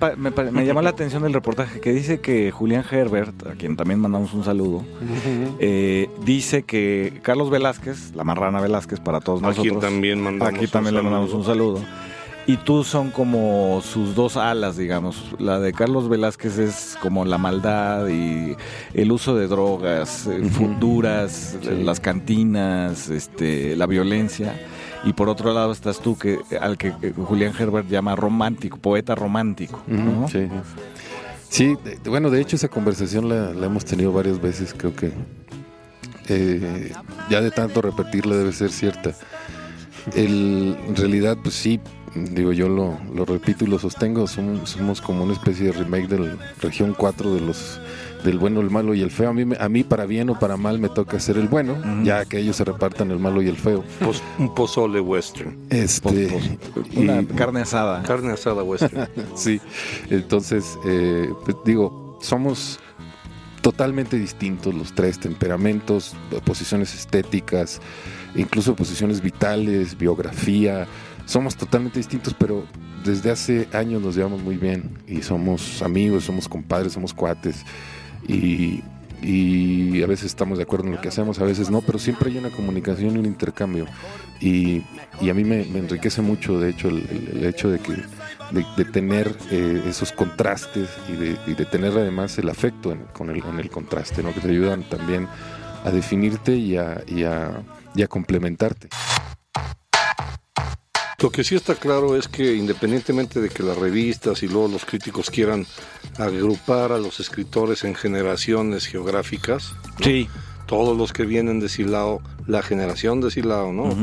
me, 0.52 0.64
llamó 0.64 0.80
la 0.80 0.90
atención 0.90 1.24
del 1.24 1.32
reportaje 1.34 1.80
que 1.80 1.92
dice 1.92 2.20
que 2.20 2.50
Julián 2.52 2.84
Herbert, 2.88 3.46
a 3.48 3.52
quien 3.54 3.76
también 3.76 3.98
mandamos 4.00 4.32
un 4.32 4.44
saludo, 4.44 4.84
eh, 5.58 6.08
dice 6.24 6.62
que 6.62 7.18
Carlos 7.22 7.50
Velázquez, 7.50 8.14
la 8.14 8.24
marrana 8.24 8.60
Velázquez 8.60 9.00
para 9.00 9.20
todos 9.20 9.42
nosotros, 9.42 9.62
quien 9.66 9.80
también 9.80 10.20
mandamos 10.22 10.54
aquí 10.54 10.66
también 10.68 10.94
un 10.96 11.02
le 11.02 11.10
mandamos 11.10 11.34
un 11.34 11.44
saludo. 11.44 11.80
y 12.46 12.56
tú 12.58 12.84
son 12.84 13.10
como 13.10 13.80
sus 13.82 14.14
dos 14.14 14.36
alas, 14.36 14.76
digamos. 14.76 15.34
La 15.38 15.58
de 15.60 15.72
Carlos 15.72 16.08
Velázquez 16.08 16.58
es 16.58 16.96
como 17.02 17.24
la 17.24 17.38
maldad 17.38 18.08
y 18.08 18.56
el 18.94 19.12
uso 19.12 19.34
de 19.36 19.46
drogas, 19.48 20.26
eh, 20.28 20.40
Ujú. 20.46 20.76
duras, 20.80 21.56
Sí. 21.60 21.68
las 21.82 22.00
cantinas, 22.00 23.08
este, 23.10 23.76
la 23.76 23.86
violencia. 23.86 24.54
Y 25.04 25.12
por 25.14 25.28
otro 25.28 25.52
lado 25.52 25.72
estás 25.72 25.98
tú, 26.00 26.16
que 26.16 26.38
al 26.60 26.78
que 26.78 26.88
eh, 27.02 27.12
Julián 27.16 27.52
Herbert 27.58 27.88
llama 27.88 28.14
romántico, 28.16 28.78
poeta 28.78 29.14
romántico. 29.14 29.82
¿no? 29.88 30.28
Sí, 30.28 30.48
sí 31.48 31.76
de- 31.84 31.98
bueno, 32.08 32.30
de 32.30 32.40
hecho 32.40 32.56
esa 32.56 32.68
conversación 32.68 33.28
la, 33.28 33.52
la 33.52 33.66
hemos 33.66 33.84
tenido 33.84 34.12
varias 34.12 34.40
veces, 34.40 34.74
creo 34.76 34.94
que 34.94 35.10
eh, 36.28 36.92
ya 37.30 37.40
de 37.40 37.50
tanto 37.50 37.82
repetirla 37.82 38.36
debe 38.36 38.52
ser 38.52 38.70
cierta. 38.70 39.12
el, 40.14 40.76
en 40.86 40.96
realidad, 40.96 41.36
pues 41.42 41.54
sí, 41.56 41.80
digo, 42.14 42.52
yo 42.52 42.68
lo, 42.68 42.98
lo 43.14 43.24
repito 43.24 43.64
y 43.64 43.68
lo 43.68 43.78
sostengo, 43.78 44.26
somos, 44.26 44.70
somos 44.70 45.00
como 45.00 45.24
una 45.24 45.32
especie 45.32 45.66
de 45.66 45.72
remake 45.72 46.08
del 46.08 46.38
Región 46.60 46.94
4 46.96 47.34
de 47.34 47.40
los 47.40 47.80
del 48.24 48.38
bueno, 48.38 48.60
el 48.60 48.70
malo 48.70 48.94
y 48.94 49.00
el 49.02 49.10
feo. 49.10 49.30
A 49.30 49.32
mí, 49.32 49.44
a 49.58 49.68
mí 49.68 49.84
para 49.84 50.06
bien 50.06 50.30
o 50.30 50.38
para 50.38 50.56
mal 50.56 50.78
me 50.78 50.88
toca 50.88 51.18
ser 51.20 51.36
el 51.38 51.48
bueno, 51.48 51.76
ya 52.04 52.24
que 52.24 52.38
ellos 52.38 52.56
se 52.56 52.64
repartan 52.64 53.10
el 53.10 53.18
malo 53.18 53.42
y 53.42 53.48
el 53.48 53.56
feo. 53.56 53.84
Pos- 54.00 54.22
un 54.38 54.54
pozole 54.54 55.00
western. 55.00 55.56
Este, 55.70 56.28
y- 56.92 56.98
Una 56.98 57.26
carne 57.26 57.60
asada. 57.62 58.02
Carne 58.02 58.32
asada 58.32 58.62
western. 58.62 59.08
sí, 59.34 59.60
entonces, 60.10 60.78
eh, 60.86 61.28
pues, 61.44 61.56
digo, 61.64 62.18
somos 62.22 62.78
totalmente 63.60 64.18
distintos 64.18 64.74
los 64.74 64.92
tres 64.92 65.18
temperamentos, 65.20 66.14
posiciones 66.44 66.94
estéticas, 66.94 67.80
incluso 68.34 68.74
posiciones 68.74 69.20
vitales, 69.20 69.96
biografía. 69.96 70.86
Somos 71.26 71.54
totalmente 71.56 71.98
distintos, 72.00 72.34
pero 72.36 72.64
desde 73.04 73.30
hace 73.30 73.68
años 73.72 74.02
nos 74.02 74.16
llevamos 74.16 74.42
muy 74.42 74.56
bien 74.56 74.98
y 75.06 75.22
somos 75.22 75.80
amigos, 75.82 76.24
somos 76.24 76.48
compadres, 76.48 76.92
somos 76.92 77.14
cuates 77.14 77.64
y, 78.28 78.82
y 79.22 80.02
a 80.02 80.06
veces 80.06 80.26
estamos 80.26 80.58
de 80.58 80.64
acuerdo 80.64 80.86
en 80.86 80.94
lo 80.94 81.00
que 81.00 81.08
hacemos, 81.08 81.38
a 81.38 81.44
veces 81.44 81.70
no, 81.70 81.80
pero 81.80 81.98
siempre 81.98 82.30
hay 82.30 82.38
una 82.38 82.50
comunicación 82.50 83.16
y 83.16 83.18
un 83.18 83.26
intercambio 83.26 83.86
y, 84.40 84.82
y 85.20 85.30
a 85.30 85.34
mí 85.34 85.44
me, 85.44 85.62
enriquece 85.62 86.22
mucho, 86.22 86.58
de 86.58 86.70
hecho, 86.70 86.88
el, 86.88 87.44
hecho 87.44 87.70
de 87.70 87.78
que 87.78 87.92
de, 87.92 88.66
de 88.76 88.84
tener 88.84 89.34
eh, 89.50 89.82
esos 89.86 90.12
contrastes 90.12 90.88
y 91.08 91.12
de, 91.12 91.36
y 91.46 91.54
de 91.54 91.64
tener 91.64 91.92
además 91.92 92.36
el 92.38 92.48
afecto 92.48 92.92
en, 92.92 92.98
con 93.12 93.30
el, 93.30 93.42
en 93.44 93.60
el 93.60 93.70
contraste, 93.70 94.22
¿no? 94.22 94.34
que 94.34 94.40
te 94.40 94.48
ayudan 94.48 94.82
también 94.88 95.28
a 95.84 95.90
definirte 95.90 96.56
y 96.56 96.76
a, 96.76 97.02
y 97.06 97.24
a, 97.24 97.62
y 97.94 98.02
a 98.02 98.08
complementarte. 98.08 98.88
Lo 101.22 101.30
que 101.30 101.44
sí 101.44 101.54
está 101.54 101.76
claro 101.76 102.16
es 102.16 102.26
que 102.28 102.54
independientemente 102.56 103.40
de 103.40 103.48
que 103.48 103.62
las 103.62 103.78
revistas 103.78 104.42
y 104.42 104.48
luego 104.48 104.68
los 104.68 104.84
críticos 104.84 105.30
quieran 105.30 105.66
agrupar 106.18 106.90
a 106.92 106.98
los 106.98 107.20
escritores 107.20 107.84
en 107.84 107.94
generaciones 107.94 108.86
geográficas, 108.86 109.72
Sí. 110.02 110.28
todos 110.66 110.96
los 110.96 111.12
que 111.12 111.24
vienen 111.24 111.60
de 111.60 111.68
Silao, 111.68 112.20
la 112.46 112.62
generación 112.62 113.20
de 113.20 113.30
Silao, 113.30 113.72
¿no? 113.72 113.94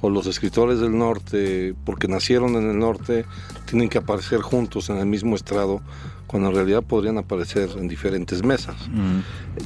O 0.00 0.10
los 0.10 0.26
escritores 0.26 0.80
del 0.80 0.96
norte, 0.98 1.74
porque 1.84 2.08
nacieron 2.08 2.56
en 2.56 2.68
el 2.70 2.78
norte, 2.78 3.24
tienen 3.66 3.88
que 3.88 3.98
aparecer 3.98 4.40
juntos 4.40 4.88
en 4.90 4.96
el 4.96 5.06
mismo 5.06 5.36
estrado, 5.36 5.80
cuando 6.26 6.48
en 6.48 6.54
realidad 6.56 6.82
podrían 6.82 7.18
aparecer 7.18 7.70
en 7.76 7.86
diferentes 7.88 8.42
mesas. 8.42 8.76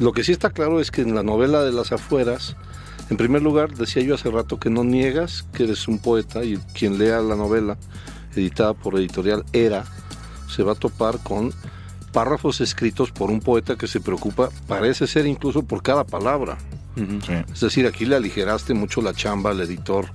Lo 0.01 0.13
que 0.13 0.25
sí 0.25 0.33
está 0.33 0.51
claro 0.51 0.81
es 0.81 0.91
que 0.91 1.03
en 1.03 1.15
la 1.15 1.23
novela 1.23 1.63
de 1.63 1.73
las 1.73 1.93
afueras, 1.93 2.57
en 3.11 3.17
primer 3.17 3.43
lugar, 3.43 3.75
decía 3.75 4.03
yo 4.03 4.15
hace 4.15 4.31
rato 4.31 4.59
que 4.59 4.71
no 4.71 4.85
niegas 4.85 5.45
que 5.53 5.65
eres 5.65 5.89
un 5.89 5.99
poeta 5.99 6.45
y 6.45 6.59
quien 6.75 6.99
lea 6.99 7.21
la 7.21 7.37
novela 7.37 7.79
editada 8.35 8.75
por 8.75 8.99
editorial 8.99 9.45
Era 9.53 9.85
se 10.49 10.63
va 10.63 10.73
a 10.73 10.77
topar 10.77 11.19
con 11.23 11.53
párrafos 12.13 12.61
escritos 12.61 13.11
por 13.11 13.31
un 13.31 13.41
poeta 13.41 13.77
que 13.77 13.87
se 13.87 14.01
preocupa, 14.01 14.51
parece 14.67 15.07
ser 15.07 15.27
incluso 15.27 15.63
por 15.63 15.83
cada 15.83 16.05
palabra. 16.05 16.59
Sí. 17.25 17.33
Es 17.53 17.61
decir, 17.61 17.87
aquí 17.87 18.05
le 18.05 18.17
aligeraste 18.17 18.75
mucho 18.75 19.01
la 19.01 19.15
chamba 19.15 19.51
al 19.51 19.61
editor 19.61 20.07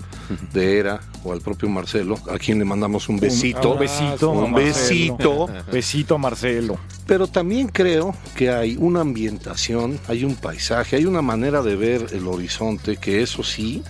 de 0.53 0.79
Era 0.79 0.99
o 1.23 1.33
al 1.33 1.41
propio 1.41 1.69
Marcelo, 1.69 2.17
a 2.29 2.37
quien 2.37 2.59
le 2.59 2.65
mandamos 2.65 3.09
un 3.09 3.19
besito. 3.19 3.73
Un 3.73 3.79
besito. 3.79 4.31
Un 4.31 4.51
Marcelo. 4.51 5.17
besito. 5.17 5.47
Besito 5.71 6.15
a 6.15 6.17
Marcelo. 6.17 6.79
Pero 7.07 7.27
también 7.27 7.67
creo 7.67 8.15
que 8.35 8.49
hay 8.49 8.75
una 8.79 9.01
ambientación, 9.01 9.99
hay 10.07 10.23
un 10.23 10.35
paisaje, 10.35 10.95
hay 10.95 11.05
una 11.05 11.21
manera 11.21 11.61
de 11.61 11.75
ver 11.75 12.07
el 12.11 12.27
horizonte 12.27 12.97
que 12.97 13.21
eso 13.21 13.43
sí, 13.43 13.83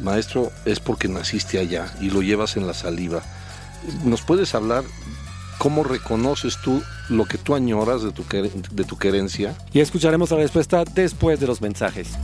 maestro, 0.00 0.50
es 0.64 0.80
porque 0.80 1.08
naciste 1.08 1.58
allá 1.58 1.94
y 2.00 2.10
lo 2.10 2.22
llevas 2.22 2.56
en 2.56 2.66
la 2.66 2.74
saliva. 2.74 3.22
¿Nos 4.04 4.22
puedes 4.22 4.54
hablar 4.54 4.84
cómo 5.64 5.82
reconoces 5.82 6.58
tú 6.58 6.82
lo 7.08 7.24
que 7.24 7.38
tú 7.38 7.54
añoras 7.54 8.02
de 8.02 8.12
tu, 8.12 8.22
de 8.22 8.84
tu 8.84 8.98
querencia? 8.98 9.54
Y 9.72 9.80
escucharemos 9.80 10.30
la 10.30 10.36
respuesta 10.36 10.84
después 10.84 11.40
de 11.40 11.46
los 11.46 11.62
mensajes. 11.62 12.18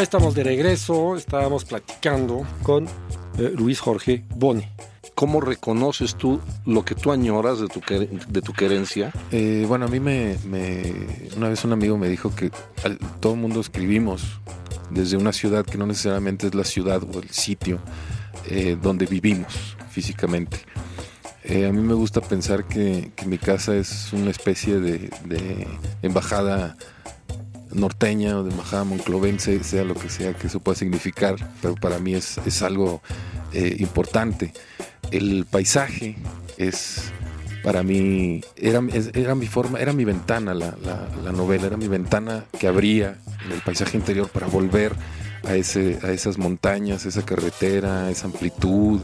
Ya 0.00 0.04
estamos 0.04 0.34
de 0.34 0.44
regreso, 0.44 1.14
estábamos 1.14 1.66
platicando 1.66 2.46
con 2.62 2.86
eh, 3.36 3.52
Luis 3.54 3.80
Jorge 3.80 4.24
Bone. 4.34 4.66
¿Cómo 5.14 5.42
reconoces 5.42 6.14
tú 6.14 6.40
lo 6.64 6.86
que 6.86 6.94
tú 6.94 7.12
añoras 7.12 7.60
de 7.60 7.68
tu, 7.68 7.80
quer- 7.82 8.08
de 8.08 8.40
tu 8.40 8.54
querencia? 8.54 9.12
Eh, 9.30 9.66
bueno, 9.68 9.84
a 9.84 9.88
mí 9.88 10.00
me, 10.00 10.38
me- 10.46 11.28
Una 11.36 11.50
vez 11.50 11.62
un 11.66 11.74
amigo 11.74 11.98
me 11.98 12.08
dijo 12.08 12.34
que 12.34 12.50
al- 12.82 12.96
todo 13.20 13.34
el 13.34 13.40
mundo 13.40 13.60
escribimos 13.60 14.22
desde 14.88 15.18
una 15.18 15.34
ciudad 15.34 15.66
que 15.66 15.76
no 15.76 15.84
necesariamente 15.86 16.46
es 16.46 16.54
la 16.54 16.64
ciudad 16.64 17.02
o 17.02 17.20
el 17.20 17.28
sitio 17.28 17.78
eh, 18.46 18.78
donde 18.80 19.04
vivimos 19.04 19.76
físicamente. 19.90 20.60
Eh, 21.44 21.66
a 21.66 21.72
mí 21.74 21.82
me 21.82 21.92
gusta 21.92 22.22
pensar 22.22 22.64
que, 22.64 23.12
que 23.14 23.26
mi 23.26 23.36
casa 23.36 23.76
es 23.76 24.14
una 24.14 24.30
especie 24.30 24.80
de, 24.80 25.10
de 25.26 25.68
embajada 26.00 26.74
norteña 27.72 28.38
o 28.38 28.42
de 28.44 28.50
embajada 28.50 28.84
monclovense, 28.84 29.62
sea 29.64 29.84
lo 29.84 29.94
que 29.94 30.08
sea 30.08 30.34
que 30.34 30.46
eso 30.48 30.60
pueda 30.60 30.76
significar, 30.76 31.36
pero 31.62 31.74
para 31.74 31.98
mí 31.98 32.14
es, 32.14 32.38
es 32.46 32.62
algo 32.62 33.02
eh, 33.52 33.76
importante. 33.78 34.52
El 35.10 35.46
paisaje 35.50 36.16
es 36.58 37.12
para 37.62 37.82
mí 37.82 38.42
era, 38.56 38.80
era 39.12 39.34
mi 39.34 39.46
forma, 39.46 39.80
era 39.80 39.92
mi 39.92 40.04
ventana 40.04 40.54
la, 40.54 40.74
la- 40.82 41.08
la 41.24 41.32
novela, 41.32 41.66
era 41.66 41.76
mi 41.76 41.88
ventana 41.88 42.44
que 42.58 42.66
abría 42.68 43.18
en 43.44 43.52
el 43.52 43.60
paisaje 43.60 43.96
interior 43.98 44.28
para 44.30 44.46
volver 44.46 44.94
a, 45.44 45.54
ese, 45.56 45.98
a 46.02 46.10
esas 46.10 46.38
montañas, 46.38 47.04
esa 47.06 47.22
carretera, 47.22 48.10
esa 48.10 48.26
amplitud. 48.26 49.00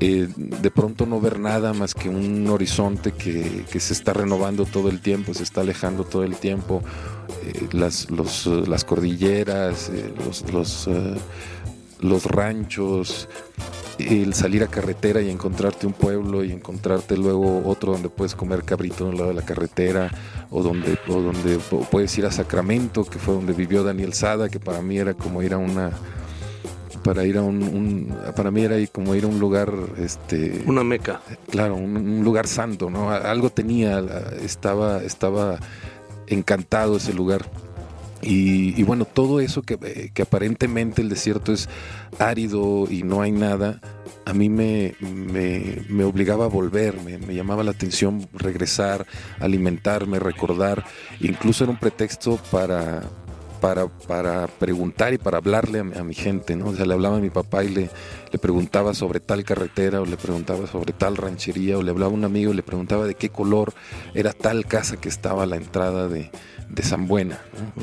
eh, 0.00 0.28
de 0.36 0.70
pronto 0.70 1.06
no 1.06 1.20
ver 1.20 1.38
nada 1.38 1.72
más 1.72 1.94
que 1.94 2.08
un 2.08 2.46
horizonte 2.48 3.12
que, 3.12 3.64
que 3.70 3.80
se 3.80 3.92
está 3.92 4.12
renovando 4.12 4.64
todo 4.66 4.88
el 4.88 5.00
tiempo, 5.00 5.34
se 5.34 5.42
está 5.42 5.60
alejando 5.62 6.04
todo 6.04 6.24
el 6.24 6.36
tiempo, 6.36 6.82
eh, 7.42 7.68
las, 7.72 8.10
los, 8.10 8.46
eh, 8.46 8.64
las 8.66 8.84
cordilleras, 8.84 9.88
eh, 9.90 10.12
los, 10.24 10.50
los, 10.52 10.88
los 12.00 12.24
ranchos, 12.26 13.28
el 13.98 14.34
salir 14.34 14.62
a 14.64 14.66
carretera 14.66 15.20
y 15.22 15.30
encontrarte 15.30 15.86
un 15.86 15.92
pueblo 15.92 16.42
y 16.44 16.50
encontrarte 16.52 17.16
luego 17.16 17.62
otro 17.64 17.92
donde 17.92 18.08
puedes 18.08 18.34
comer 18.34 18.64
cabrito 18.64 19.04
a 19.06 19.08
un 19.10 19.16
lado 19.16 19.28
de 19.28 19.34
la 19.34 19.42
carretera 19.44 20.10
o 20.50 20.62
donde, 20.62 20.98
o 21.08 21.20
donde 21.22 21.58
pu- 21.60 21.86
puedes 21.88 22.16
ir 22.18 22.26
a 22.26 22.32
Sacramento, 22.32 23.04
que 23.04 23.18
fue 23.20 23.34
donde 23.34 23.52
vivió 23.52 23.84
Daniel 23.84 24.12
Sada, 24.12 24.48
que 24.48 24.58
para 24.58 24.82
mí 24.82 24.98
era 24.98 25.14
como 25.14 25.42
ir 25.42 25.54
a 25.54 25.58
una 25.58 25.90
para 27.04 27.24
ir 27.26 27.36
a 27.36 27.42
un, 27.42 27.62
un- 27.62 28.16
para 28.34 28.50
mí 28.50 28.62
era 28.62 28.76
como 28.90 29.14
ir 29.14 29.24
a 29.24 29.26
un 29.28 29.38
lugar 29.38 29.72
este 29.98 30.62
Una 30.66 30.82
meca. 30.82 31.20
claro, 31.50 31.76
un, 31.76 31.96
un 31.96 32.24
lugar 32.24 32.46
santo, 32.48 32.88
¿no? 32.90 33.10
Algo 33.10 33.50
tenía, 33.50 34.02
estaba, 34.42 35.02
estaba 35.02 35.58
encantado 36.26 36.96
ese 36.96 37.12
lugar. 37.12 37.48
Y, 38.22 38.78
y 38.80 38.82
bueno, 38.84 39.04
todo 39.04 39.40
eso 39.40 39.62
que, 39.62 39.78
eh, 39.82 40.10
que 40.14 40.22
aparentemente 40.22 41.02
el 41.02 41.10
desierto 41.10 41.52
es 41.52 41.68
árido 42.18 42.86
y 42.90 43.02
no 43.02 43.20
hay 43.20 43.32
nada, 43.32 43.80
a 44.24 44.32
mí 44.32 44.48
me, 44.48 44.94
me, 45.00 45.82
me 45.88 46.04
obligaba 46.04 46.46
a 46.46 46.48
volver, 46.48 47.00
me, 47.02 47.18
me 47.18 47.34
llamaba 47.34 47.62
la 47.62 47.72
atención 47.72 48.26
regresar, 48.32 49.06
alimentarme, 49.40 50.18
recordar. 50.18 50.84
Incluso 51.20 51.64
era 51.64 51.72
un 51.72 51.78
pretexto 51.78 52.38
para, 52.50 53.02
para, 53.64 53.86
para 53.88 54.46
preguntar 54.46 55.14
y 55.14 55.16
para 55.18 55.38
hablarle 55.38 55.78
a, 55.78 55.84
mi- 55.84 55.96
a 55.96 56.04
mi 56.04 56.12
gente, 56.12 56.54
¿no? 56.54 56.66
O 56.66 56.74
sea, 56.76 56.84
le 56.84 56.92
hablaba 56.92 57.16
a 57.16 57.20
mi 57.20 57.30
papá 57.30 57.64
y 57.64 57.70
le, 57.70 57.88
le 58.30 58.38
preguntaba 58.38 58.92
sobre 58.92 59.20
tal 59.20 59.42
carretera 59.42 60.02
o 60.02 60.04
le 60.04 60.18
preguntaba 60.18 60.66
sobre 60.66 60.92
tal 60.92 61.16
ranchería 61.16 61.78
o 61.78 61.82
le 61.82 61.90
hablaba 61.90 62.10
a 62.10 62.14
un 62.14 62.24
amigo 62.26 62.52
y 62.52 62.56
le 62.56 62.62
preguntaba 62.62 63.06
de 63.06 63.14
qué 63.14 63.30
color 63.30 63.72
era 64.12 64.34
tal 64.34 64.66
casa 64.66 64.98
que 64.98 65.08
estaba 65.08 65.44
a 65.44 65.46
la 65.46 65.56
entrada 65.56 66.08
de, 66.08 66.30
de 66.68 66.82
San 66.82 67.06
Buena. 67.08 67.38
¿no? 67.74 67.82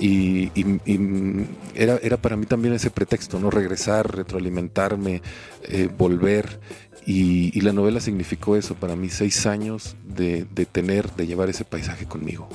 Y, 0.00 0.50
y- 0.56 0.80
y, 0.84 1.46
era, 1.76 1.98
era 2.02 2.16
para 2.16 2.36
mí 2.36 2.46
también 2.46 2.74
ese 2.74 2.90
pretexto, 2.90 3.38
¿no? 3.38 3.50
Regresar, 3.52 4.12
retroalimentarme, 4.16 5.22
eh, 5.62 5.88
volver. 5.96 6.58
Y, 7.06 7.56
y 7.56 7.60
la 7.60 7.72
novela 7.72 8.00
significó 8.00 8.56
eso 8.56 8.74
para 8.74 8.96
mí, 8.96 9.10
seis 9.10 9.46
años 9.46 9.94
de, 10.04 10.44
de 10.52 10.66
tener, 10.66 11.12
de 11.12 11.28
llevar 11.28 11.48
ese 11.50 11.64
paisaje 11.64 12.04
conmigo. 12.06 12.48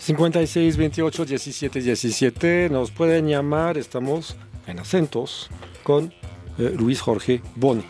56 0.00 0.78
28 0.78 1.24
17 1.26 1.82
17 1.82 2.70
nos 2.70 2.90
pueden 2.90 3.28
llamar, 3.28 3.76
estamos 3.76 4.34
en 4.66 4.78
acentos 4.78 5.50
con 5.82 6.14
eh, 6.58 6.74
Luis 6.74 7.02
Jorge 7.02 7.42
Boni. 7.54 7.84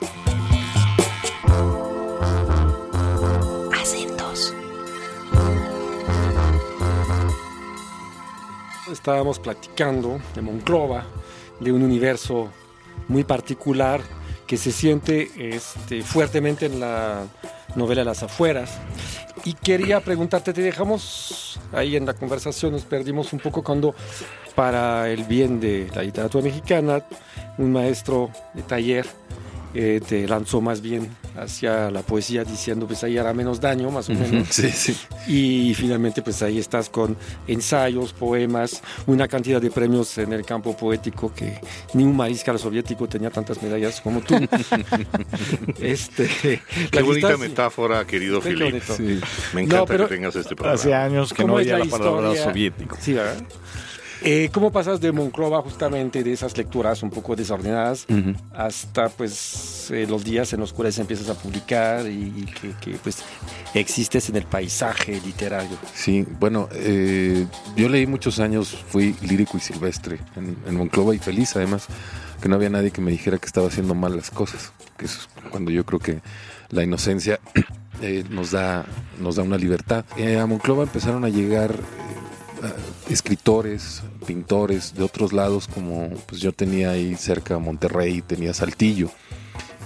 Acentos. 3.81 4.53
estábamos 8.91 9.39
platicando 9.39 10.21
de 10.35 10.43
Monclova, 10.43 11.07
de 11.61 11.71
un 11.71 11.85
universo 11.85 12.51
muy 13.07 13.23
particular 13.23 14.01
que 14.49 14.57
se 14.57 14.73
siente 14.73 15.31
este, 15.37 16.03
fuertemente 16.03 16.67
en 16.67 16.81
la 16.81 17.29
novela 17.77 18.03
Las 18.03 18.25
afueras. 18.25 18.81
Y 19.45 19.55
quería 19.55 20.01
preguntarte, 20.01 20.53
te 20.53 20.61
dejamos 20.63 21.59
ahí 21.73 21.97
en 21.97 22.05
la 22.07 22.15
conversación, 22.15 22.73
nos 22.73 22.83
perdimos 22.83 23.33
un 23.33 23.39
poco 23.39 23.63
cuando, 23.63 23.95
para 24.55 25.09
el 25.09 25.25
bien 25.25 25.61
de 25.61 25.91
la 25.95 26.03
literatura 26.03 26.45
mexicana, 26.45 27.03
un 27.59 27.73
maestro 27.73 28.31
de 28.55 28.63
taller 28.63 29.07
eh, 29.75 30.01
te 30.07 30.27
lanzó 30.27 30.61
más 30.61 30.81
bien 30.81 31.09
hacia 31.37 31.91
la 31.91 32.03
poesía 32.03 32.43
diciendo 32.45 32.87
pues 32.87 33.05
ahí 33.05 33.17
hará 33.19 33.33
menos 33.33 33.61
daño 33.61 33.91
más 33.91 34.09
o 34.09 34.15
menos 34.15 34.49
Sí, 34.51 34.69
sí. 34.71 34.97
y 35.29 35.75
finalmente 35.75 36.23
pues 36.23 36.43
ahí 36.43 36.59
estás 36.59 36.91
con 36.91 37.17
ensayos 37.47 38.13
poemas 38.13 38.83
una 39.07 39.29
cantidad 39.29 39.61
de 39.61 39.71
premios 39.71 40.19
en 40.19 40.33
el 40.33 40.45
campo 40.45 40.77
poético 40.77 41.33
que 41.33 41.61
ni 41.95 42.03
un 42.05 42.17
mariscal 42.17 42.59
soviético 42.59 43.09
tenía 43.09 43.31
tantas 43.31 43.63
medallas 43.63 44.01
como 44.01 44.21
tú 44.21 44.35
este 45.81 46.61
Qué 46.91 47.03
bonita 47.03 47.37
metáfora, 47.37 48.07
querido. 48.07 48.41
Sí. 48.43 49.21
Me 49.55 49.63
encanta 49.63 49.77
No, 49.79 49.87
pero- 49.87 50.09
que 50.09 50.15
tengas 50.17 50.37
este 50.37 50.55
programa. 50.57 50.75
Hace 50.81 50.95
años 50.95 51.33
que 51.33 51.43
¿Cómo 51.43 51.55
no 51.55 51.61
oía 51.61 51.79
la 51.79 51.85
la 51.85 51.91
palabra 51.91 52.35
soviético. 52.37 52.97
Sí, 53.01 53.13
¿verdad? 53.15 53.43
Eh, 54.23 54.51
¿Cómo 54.53 54.71
pasas 54.71 55.01
de 55.01 55.13
Monclova 55.13 55.63
justamente 55.63 56.23
de 56.23 56.33
esas 56.33 56.57
lecturas 56.57 57.03
un 57.03 57.11
poco 57.11 57.35
desordenadas 57.35 58.07
hasta 58.53 59.09
pues 59.09 59.91
eh, 59.91 60.07
los 60.09 60.25
días 60.25 60.53
en 60.53 60.61
los 60.61 60.73
cuales 60.73 60.99
empiezas 60.99 61.31
a 61.31 61.35
publicar 61.35 62.07
y, 62.07 62.33
y 62.37 62.45
que, 62.45 62.73
que, 62.81 62.99
pues 62.99 63.23
existes 63.75 64.29
en 64.29 64.37
el 64.37 64.45
paisaje 64.45 65.21
literario? 65.25 65.77
Sí, 65.95 66.27
bueno, 66.39 66.69
eh, 66.73 67.47
yo 67.77 67.89
leí 67.89 68.07
muchos 68.07 68.41
años, 68.41 68.77
fui 68.89 69.15
lírico 69.23 69.57
y 69.57 69.61
silvestre 69.61 70.19
en, 70.37 70.57
en 70.67 70.77
Monclova 70.77 71.15
y 71.15 71.19
feliz 71.19 71.57
además, 71.57 71.87
que 72.43 72.49
no 72.49 72.57
había 72.57 72.71
nadie 72.71 72.91
que 72.91 73.01
me 73.01 73.11
dijera 73.11 73.39
que 73.39 73.47
estaba 73.47 73.69
haciendo 73.69 73.95
mal 73.95 74.17
las 74.17 74.31
cosas, 74.31 74.73
que 74.99 75.07
eso 75.07 75.21
es 75.21 75.51
cuando 75.51 75.71
yo 75.71 75.85
creo 75.87 75.99
que 75.99 76.21
la 76.69 76.83
inocencia 76.83 77.41
nos, 78.31 78.51
da, 78.51 78.85
nos 79.19 79.37
da 79.37 79.43
una 79.43 79.57
libertad. 79.57 80.05
A 80.41 80.47
Monclova 80.47 80.83
empezaron 80.83 81.25
a 81.25 81.29
llegar 81.29 81.75
escritores, 83.09 84.03
pintores 84.27 84.95
de 84.95 85.03
otros 85.03 85.33
lados, 85.33 85.69
como 85.69 86.11
pues 86.27 86.41
yo 86.41 86.53
tenía 86.53 86.91
ahí 86.91 87.15
cerca 87.17 87.59
Monterrey, 87.59 88.23
tenía 88.23 88.55
Saltillo. 88.55 89.11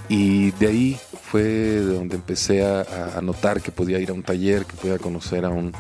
Y 0.09 0.51
de 0.53 0.67
ahí 0.67 1.01
fue 1.31 1.43
de 1.43 1.95
donde 1.95 2.17
empecé 2.17 2.65
a, 2.65 3.17
a 3.17 3.21
notar 3.23 3.63
que 3.63 3.73
podía 3.73 3.99
ir 3.99 4.11
a 4.11 4.13
un 4.13 4.23
taller, 4.23 4.67
que 4.67 4.77
podía 4.77 4.99
conocer 4.99 5.45
a 5.45 5.49
un, 5.49 5.73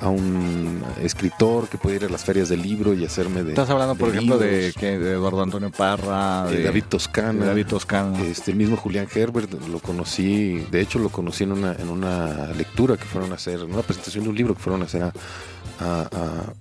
a 0.00 0.08
un 0.08 0.82
escritor, 1.02 1.68
que 1.68 1.78
podía 1.78 1.96
ir 1.96 2.04
a 2.04 2.08
las 2.08 2.24
ferias 2.24 2.48
del 2.48 2.62
libro 2.62 2.94
y 2.94 3.04
hacerme 3.04 3.42
de. 3.42 3.50
Estás 3.50 3.70
hablando, 3.70 3.94
por 3.94 4.10
de 4.10 4.16
ejemplo, 4.16 4.38
de, 4.38 4.50
libros, 4.50 4.74
que 4.74 4.98
de 4.98 5.12
Eduardo 5.12 5.42
Antonio 5.42 5.70
Parra, 5.70 6.46
de 6.46 6.58
de, 6.58 6.62
David 6.64 6.84
Toscana. 6.88 7.40
de 7.40 7.46
David 7.46 7.66
Toscano. 7.66 8.18
Este, 8.24 8.50
el 8.50 8.56
mismo 8.56 8.76
Julián 8.76 9.08
Herbert 9.12 9.52
lo 9.68 9.78
conocí, 9.80 10.58
de 10.70 10.80
hecho 10.80 10.98
lo 10.98 11.08
conocí 11.08 11.44
en 11.44 11.52
una, 11.52 11.74
en 11.74 11.88
una 11.88 12.48
lectura 12.52 12.96
que 12.96 13.04
fueron 13.04 13.32
a 13.32 13.36
hacer, 13.36 13.60
en 13.60 13.72
una 13.72 13.82
presentación 13.82 14.24
de 14.24 14.30
un 14.30 14.36
libro 14.36 14.54
que 14.54 14.60
fueron 14.60 14.82
a 14.82 14.84
hacer 14.84 15.04
a, 15.04 15.12
a, 15.80 16.52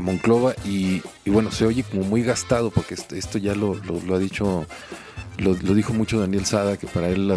Monclova 0.00 0.54
y, 0.64 1.02
bueno, 1.26 1.52
se 1.52 1.66
oye 1.66 1.84
como 1.84 2.02
muy 2.02 2.22
gastado 2.22 2.70
porque 2.70 2.94
esto, 2.94 3.38
ya 3.38 3.54
lo, 3.54 3.74
ha 4.12 4.18
dicho, 4.18 4.66
lo, 5.38 5.54
dijo 5.54 5.92
mucho 5.92 6.18
Daniel 6.18 6.46
Sada, 6.46 6.78
que 6.78 6.86
para 6.86 7.08
él 7.08 7.32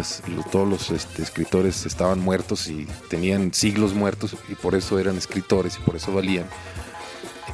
todos 0.50 0.68
los 0.68 0.90
este, 0.90 1.22
escritores 1.22 1.84
estaban 1.84 2.18
muertos 2.20 2.68
y 2.68 2.86
tenían 3.10 3.52
siglos 3.52 3.92
muertos 3.92 4.36
y 4.48 4.54
por 4.54 4.74
eso 4.74 4.98
eran 4.98 5.16
escritores 5.16 5.76
y 5.76 5.80
por 5.82 5.96
eso 5.96 6.12
valían. 6.12 6.46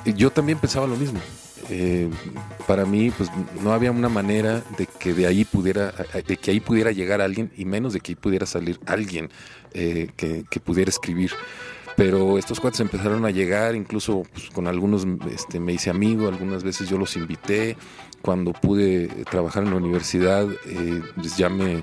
Yo 0.04 0.30
también 0.30 0.58
pensaba 0.58 0.86
lo 0.86 0.96
mismo. 0.96 1.20
Eh, 1.68 2.08
para 2.66 2.84
mí, 2.84 3.10
pues 3.10 3.30
no 3.60 3.72
había 3.72 3.90
una 3.90 4.08
manera 4.08 4.62
de 4.78 4.86
que 4.86 5.14
de 5.14 5.26
ahí 5.26 5.44
pudiera, 5.44 5.92
de 6.26 6.36
que 6.36 6.50
ahí 6.52 6.60
pudiera 6.60 6.92
llegar 6.92 7.20
alguien 7.20 7.52
y 7.56 7.64
menos 7.64 7.92
de 7.92 8.00
que 8.00 8.12
ahí 8.12 8.16
pudiera 8.16 8.46
salir 8.46 8.78
alguien 8.86 9.30
eh, 9.72 10.10
que 10.16 10.60
pudiera 10.60 10.90
escribir. 10.90 11.32
Pero 11.96 12.38
estos 12.38 12.60
cuates 12.60 12.80
empezaron 12.80 13.24
a 13.24 13.30
llegar, 13.30 13.74
incluso 13.74 14.22
pues, 14.32 14.50
con 14.50 14.66
algunos 14.66 15.06
este, 15.30 15.60
me 15.60 15.72
hice 15.74 15.90
amigo, 15.90 16.28
algunas 16.28 16.62
veces 16.62 16.88
yo 16.88 16.98
los 16.98 17.16
invité. 17.16 17.76
Cuando 18.22 18.52
pude 18.52 19.08
trabajar 19.30 19.64
en 19.64 19.70
la 19.70 19.76
universidad, 19.76 20.46
eh, 20.66 21.02
pues 21.16 21.36
ya 21.36 21.48
me, 21.48 21.82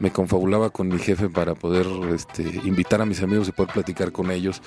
me 0.00 0.10
confabulaba 0.10 0.70
con 0.70 0.88
mi 0.88 0.98
jefe 0.98 1.28
para 1.28 1.54
poder 1.54 1.86
este, 2.12 2.42
invitar 2.64 3.00
a 3.00 3.06
mis 3.06 3.22
amigos 3.22 3.48
y 3.48 3.52
poder 3.52 3.72
platicar 3.72 4.10
con 4.10 4.30
ellos. 4.30 4.62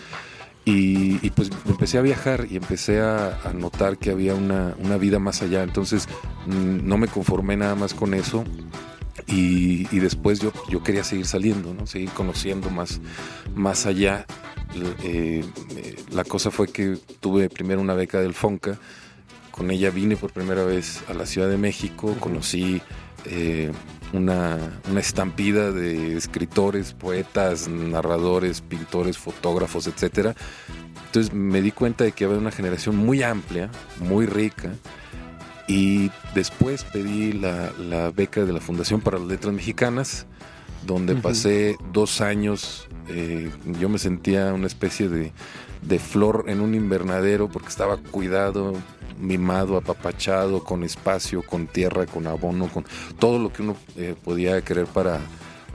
Y, 0.65 1.29
pues 1.31 1.49
empecé 1.65 1.97
a 1.97 2.01
viajar 2.01 2.45
y 2.49 2.55
empecé 2.55 3.01
a, 3.01 3.39
a 3.43 3.53
notar 3.53 3.97
que 3.97 4.11
había 4.11 4.35
una, 4.35 4.75
una, 4.77 4.97
vida 4.97 5.17
más 5.17 5.41
allá. 5.41 5.63
Entonces 5.63 6.07
mm, 6.45 6.87
no 6.87 6.97
me 6.97 7.07
conformé 7.07 7.57
nada 7.57 7.75
más 7.75 7.93
con 7.93 8.13
eso. 8.13 8.43
Y, 9.27 9.87
y 9.95 9.99
después 9.99 10.39
yo, 10.39 10.51
yo 10.69 10.83
quería 10.83 11.03
seguir 11.03 11.25
saliendo, 11.25 11.73
¿no? 11.73 11.87
seguir 11.87 12.09
conociendo 12.11 12.69
más, 12.69 12.99
más 13.55 13.85
allá. 13.85 14.25
Eh, 15.03 15.43
eh, 15.75 15.95
la 16.11 16.23
cosa 16.23 16.51
fue 16.51 16.67
que 16.67 16.97
tuve 17.19 17.49
primero 17.49 17.81
una 17.81 17.93
beca 17.93 18.21
del 18.21 18.33
FONCA. 18.33 18.77
Con 19.51 19.71
ella 19.71 19.89
vine 19.89 20.15
por 20.15 20.31
primera 20.31 20.63
vez 20.63 21.03
a 21.09 21.13
la 21.13 21.25
Ciudad 21.25 21.49
de 21.49 21.57
México. 21.57 22.15
Conocí 22.19 22.81
eh, 23.25 23.71
una, 24.13 24.57
una, 24.89 24.99
estampida 24.99 25.71
de 25.71 26.15
escritores, 26.15 26.93
poetas, 26.93 27.67
narradores, 27.67 28.61
pintores, 28.61 29.17
fotógrafos, 29.17 29.87
etcétera. 29.87 30.35
Entonces 31.07 31.33
me 31.33 31.61
di 31.61 31.71
cuenta 31.71 32.03
de 32.03 32.11
que 32.11 32.25
había 32.25 32.37
una 32.37 32.51
generación 32.51 32.95
muy 32.95 33.23
amplia, 33.23 33.69
muy 33.99 34.27
rica. 34.27 34.71
Y 35.69 36.09
después 36.33 36.83
pedí 36.83 37.31
la, 37.31 37.71
la 37.77 38.09
beca 38.09 38.43
de 38.43 38.51
la 38.51 38.59
Fundación 38.59 39.01
para 39.01 39.19
las 39.19 39.27
Letras 39.27 39.53
Mexicanas, 39.53 40.25
donde 40.87 41.13
uh 41.13 41.17
-huh. 41.17 41.21
pasé 41.21 41.77
dos 41.93 42.21
años. 42.21 42.87
Eh, 43.07 43.51
yo 43.79 43.87
me 43.87 43.99
sentía 43.99 44.51
una 44.51 44.65
especie 44.65 45.09
de, 45.09 45.31
de 45.83 45.99
flor 45.99 46.45
en 46.47 46.61
un 46.61 46.73
invernadero 46.73 47.49
porque 47.49 47.67
estaba 47.67 47.97
cuidado, 47.97 48.73
mimado, 49.19 49.77
apapachado, 49.77 50.63
con 50.63 50.83
espacio, 50.83 51.43
con 51.43 51.67
tierra, 51.67 52.07
con 52.07 52.25
abono, 52.25 52.67
con 52.67 52.83
todo 53.19 53.37
lo 53.37 53.53
que 53.53 53.61
uno 53.61 53.75
eh, 53.95 54.15
podía 54.23 54.59
querer 54.61 54.87
para, 54.87 55.19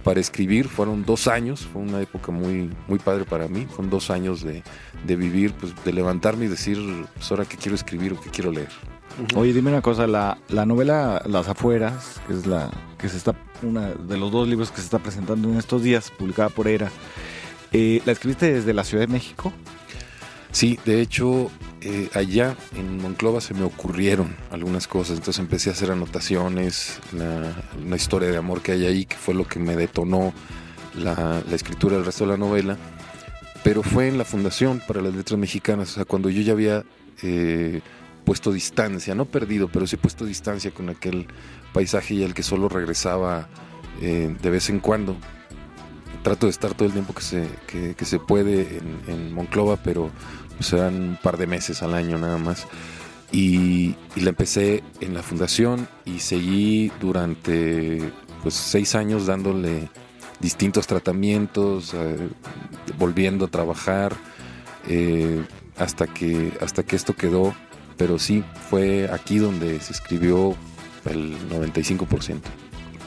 para 0.02 0.18
escribir. 0.18 0.66
Fueron 0.66 1.04
dos 1.04 1.28
años, 1.28 1.68
fue 1.72 1.82
una 1.82 2.00
época 2.00 2.32
muy, 2.32 2.68
muy 2.88 2.98
padre 2.98 3.24
para 3.24 3.46
mí. 3.46 3.66
Fueron 3.66 3.90
dos 3.90 4.10
años 4.10 4.42
de, 4.42 4.64
de 5.06 5.14
vivir, 5.14 5.52
pues, 5.52 5.72
de 5.84 5.92
levantarme 5.92 6.46
y 6.46 6.48
decir, 6.48 6.78
pues 7.14 7.30
ahora 7.30 7.44
que 7.44 7.56
quiero 7.56 7.76
escribir 7.76 8.12
o 8.14 8.20
que 8.20 8.30
quiero 8.30 8.50
leer. 8.50 8.72
Uh 9.18 9.22
-huh. 9.26 9.38
Oye, 9.38 9.52
dime 9.52 9.70
una 9.70 9.82
cosa, 9.82 10.06
la, 10.06 10.38
la, 10.48 10.66
novela 10.66 11.22
Las 11.26 11.48
afueras, 11.48 12.20
que 12.26 12.32
es 12.32 12.46
la 12.46 12.70
que 12.98 13.08
se 13.08 13.16
está 13.16 13.34
una 13.62 13.90
de 13.90 14.16
los 14.16 14.30
dos 14.32 14.48
libros 14.48 14.70
que 14.70 14.78
se 14.78 14.84
está 14.84 14.98
presentando 14.98 15.48
en 15.48 15.56
estos 15.56 15.82
días, 15.82 16.10
publicada 16.10 16.48
por 16.48 16.68
Era, 16.68 16.90
eh, 17.72 18.02
¿la 18.04 18.12
escribiste 18.12 18.52
desde 18.52 18.72
la 18.72 18.84
Ciudad 18.84 19.06
de 19.06 19.12
México? 19.12 19.52
Sí, 20.52 20.78
de 20.84 21.00
hecho, 21.00 21.50
eh, 21.80 22.08
allá 22.14 22.54
en 22.76 23.02
Monclova 23.02 23.40
se 23.40 23.54
me 23.54 23.64
ocurrieron 23.64 24.36
algunas 24.52 24.86
cosas, 24.86 25.18
entonces 25.18 25.40
empecé 25.40 25.70
a 25.70 25.72
hacer 25.72 25.90
anotaciones, 25.90 27.00
la, 27.12 27.52
una 27.84 27.96
historia 27.96 28.30
de 28.30 28.36
amor 28.36 28.62
que 28.62 28.72
hay 28.72 28.86
ahí, 28.86 29.04
que 29.04 29.16
fue 29.16 29.34
lo 29.34 29.48
que 29.48 29.58
me 29.58 29.74
detonó 29.74 30.32
la, 30.96 31.42
la, 31.48 31.56
escritura 31.56 31.96
del 31.96 32.06
resto 32.06 32.24
de 32.24 32.30
la 32.30 32.36
novela, 32.36 32.78
pero 33.64 33.82
fue 33.82 34.06
en 34.06 34.16
la 34.16 34.24
Fundación 34.24 34.80
para 34.86 35.02
las 35.02 35.12
Letras 35.12 35.38
Mexicanas, 35.38 35.90
o 35.90 35.94
sea, 35.94 36.04
cuando 36.04 36.30
yo 36.30 36.40
ya 36.42 36.52
había 36.52 36.84
eh, 37.22 37.80
puesto 38.24 38.52
distancia, 38.52 39.14
no 39.14 39.26
perdido, 39.26 39.68
pero 39.68 39.86
sí 39.86 39.96
puesto 39.96 40.24
distancia 40.24 40.70
con 40.70 40.88
aquel 40.88 41.26
paisaje 41.72 42.14
y 42.14 42.24
al 42.24 42.34
que 42.34 42.42
solo 42.42 42.68
regresaba 42.68 43.48
eh, 44.00 44.34
de 44.40 44.50
vez 44.50 44.70
en 44.70 44.80
cuando. 44.80 45.16
Trato 46.22 46.46
de 46.46 46.50
estar 46.50 46.74
todo 46.74 46.86
el 46.86 46.92
tiempo 46.92 47.12
que 47.14 47.22
se, 47.22 47.46
que, 47.66 48.04
se 48.04 48.18
puede 48.18 48.80
en, 49.06 49.34
Monclova, 49.34 49.76
pero 49.76 50.10
serán 50.60 50.94
un 50.94 51.18
par 51.22 51.36
de 51.36 51.46
meses 51.46 51.82
al 51.82 51.92
año 51.92 52.16
nada 52.18 52.38
más. 52.38 52.66
Y, 53.30 53.94
y, 54.16 54.20
la 54.20 54.30
empecé 54.30 54.82
en 55.00 55.12
la 55.12 55.22
fundación 55.22 55.88
y 56.04 56.20
seguí 56.20 56.92
durante 57.00 58.12
pues, 58.42 58.54
seis 58.54 58.94
años 58.94 59.26
dándole 59.26 59.90
distintos 60.40 60.86
tratamientos, 60.86 61.94
eh, 61.94 62.28
volviendo 62.98 63.46
a 63.46 63.48
trabajar, 63.48 64.14
eh, 64.88 65.42
hasta, 65.76 66.06
que, 66.06 66.52
hasta 66.60 66.82
que 66.82 66.96
esto 66.96 67.14
quedó. 67.14 67.54
Pero 67.96 68.18
sí, 68.18 68.42
fue 68.70 69.08
aquí 69.12 69.38
donde 69.38 69.80
se 69.80 69.92
escribió 69.92 70.56
el 71.06 71.36
95%. 71.48 72.40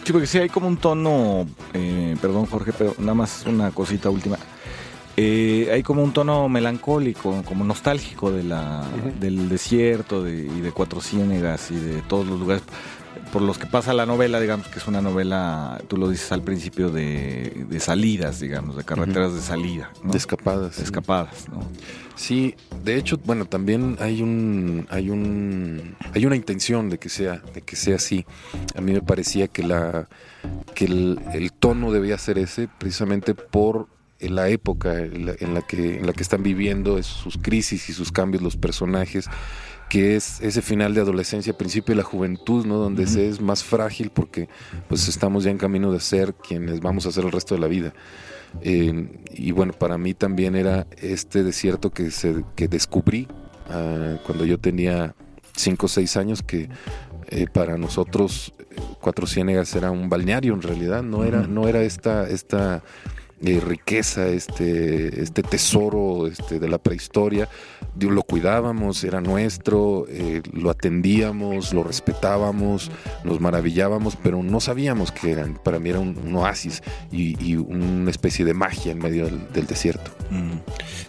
Sí, 0.04 0.14
porque 0.14 0.28
sí 0.28 0.38
hay 0.38 0.48
como 0.48 0.68
un 0.68 0.78
tono, 0.78 1.46
eh, 1.74 2.16
perdón 2.22 2.46
Jorge, 2.46 2.72
pero 2.78 2.96
nada 2.98 3.14
más 3.14 3.44
una 3.46 3.72
cosita 3.72 4.10
última. 4.10 4.38
Eh, 5.20 5.70
hay 5.74 5.82
como 5.82 6.04
un 6.04 6.14
tono 6.14 6.48
melancólico, 6.48 7.42
como 7.44 7.66
nostálgico 7.66 8.32
de 8.32 8.44
la, 8.44 8.88
uh 8.88 9.08
-huh. 9.08 9.20
del 9.20 9.50
desierto 9.50 10.24
de, 10.24 10.46
y 10.46 10.62
de 10.62 10.72
Cuatro 10.72 11.02
Ciénegas 11.02 11.72
y 11.72 11.76
de 11.76 12.02
todos 12.04 12.28
los 12.28 12.40
lugares. 12.40 12.64
Por 13.28 13.42
los 13.42 13.58
que 13.58 13.66
pasa 13.66 13.94
la 13.94 14.06
novela, 14.06 14.40
digamos 14.40 14.68
que 14.68 14.80
es 14.80 14.88
una 14.88 15.02
novela, 15.02 15.82
tú 15.88 15.98
lo 15.98 16.10
dices 16.10 16.32
al 16.32 16.42
principio, 16.42 16.90
de, 16.90 17.66
de 17.70 17.80
salidas, 17.80 18.40
digamos, 18.40 18.76
de 18.76 18.84
carreteras 18.84 19.34
de 19.34 19.42
salida. 19.42 19.92
¿no? 20.04 20.12
De 20.12 20.18
escapadas. 20.18 20.78
De 20.78 20.84
escapadas, 20.84 21.48
¿no? 21.50 21.60
Sí, 22.16 22.56
de 22.84 22.98
hecho, 22.98 23.20
bueno, 23.24 23.46
también 23.46 23.98
hay 24.00 24.22
un, 24.22 24.88
hay 24.90 25.10
un, 25.10 25.96
hay 26.14 26.26
una 26.26 26.36
intención 26.36 26.90
de 26.90 26.98
que 26.98 27.10
sea, 27.10 27.42
de 27.54 27.62
que 27.62 27.76
sea 27.76 27.98
así. 27.98 28.26
A 28.76 28.82
mí 28.82 28.94
me 28.94 29.02
parecía 29.02 29.48
que 29.48 29.64
la, 29.64 30.08
que 30.74 30.86
el, 30.86 31.20
el 31.34 31.52
tono 31.52 31.92
debía 31.92 32.18
ser 32.18 32.40
ese, 32.40 32.68
precisamente 32.68 33.36
por 33.36 33.88
la 34.20 34.50
época 34.50 35.00
en 35.00 35.28
la, 35.28 35.34
en 35.40 35.54
la 35.54 35.62
que, 35.62 35.98
en 35.98 36.08
la 36.08 36.14
que 36.14 36.24
están 36.24 36.42
viviendo, 36.42 36.98
es 36.98 37.06
sus 37.06 37.38
crisis 37.38 37.90
y 37.90 37.94
sus 37.94 38.12
cambios 38.12 38.42
los 38.42 38.58
personajes 38.58 39.30
que 39.90 40.16
es 40.16 40.42
ese 40.42 40.62
final 40.62 40.94
de 40.94 41.02
adolescencia, 41.02 41.58
principio 41.58 41.94
de 41.94 42.02
la 42.02 42.04
juventud, 42.04 42.66
¿no? 42.66 42.78
Donde 42.78 43.08
se 43.08 43.28
es 43.28 43.40
más 43.40 43.64
frágil 43.64 44.10
porque 44.10 44.50
pues 44.90 45.08
estamos 45.08 45.44
ya 45.44 45.52
en 45.52 45.58
camino 45.58 45.92
de 45.92 46.00
ser 46.00 46.34
quienes 46.34 46.82
vamos 46.82 47.06
a 47.06 47.12
ser 47.12 47.26
el 47.26 47.32
resto 47.32 47.56
de 47.56 47.62
la 47.62 47.68
vida. 47.68 47.94
Eh, 48.62 49.08
y 49.34 49.52
bueno, 49.52 49.74
para 49.74 49.98
mí 49.98 50.14
también 50.14 50.56
era 50.56 50.88
este 50.98 51.44
desierto 51.44 51.92
que, 51.92 52.12
se, 52.12 52.44
que 52.56 52.68
descubrí 52.68 53.28
ah, 53.70 54.18
cuando 54.26 54.46
yo 54.46 54.60
tenía 54.60 55.16
5 55.56 55.86
o 55.86 55.90
6 55.90 56.18
años, 56.18 56.44
que 56.44 56.70
eh, 57.30 57.48
para 57.52 57.78
nosotros 57.78 58.54
eh, 58.60 58.64
Cuatro 59.02 59.28
Ciénegas 59.28 59.76
era 59.76 59.92
un 59.92 60.10
balneario 60.10 60.54
en 60.54 60.62
realidad, 60.62 61.04
no 61.04 61.24
era, 61.24 61.48
no 61.48 61.68
era 61.68 61.82
esta, 61.82 62.28
esta 62.28 62.84
eh, 63.44 63.60
riqueza, 63.60 64.28
este, 64.28 65.22
este 65.22 65.44
tesoro 65.44 66.28
este, 66.28 66.60
de 66.60 66.68
la 66.68 66.78
prehistoria. 66.78 67.48
Digo, 67.96 68.12
Lo 68.12 68.24
cuidábamos, 68.24 69.04
era 69.04 69.22
nuestro, 69.22 70.06
eh, 70.10 70.42
lo 70.54 70.70
atendíamos, 70.70 71.74
lo 71.74 71.84
respetábamos, 71.84 72.92
nos 73.24 73.40
maravillábamos, 73.40 74.16
pero 74.16 74.42
no 74.44 74.60
sabíamos 74.60 75.12
qué 75.12 75.32
eran. 75.32 75.56
Para 75.56 75.80
mí 75.80 75.90
era 75.90 76.00
un, 76.00 76.36
oasis 76.36 76.82
y, 77.12 77.42
y 77.44 77.56
una 77.56 78.12
especie 78.12 78.46
de 78.46 78.54
magia 78.54 78.92
en 78.92 79.00
medio 79.00 79.26
del, 79.26 79.52
del 79.54 79.68
desierto. 79.68 80.12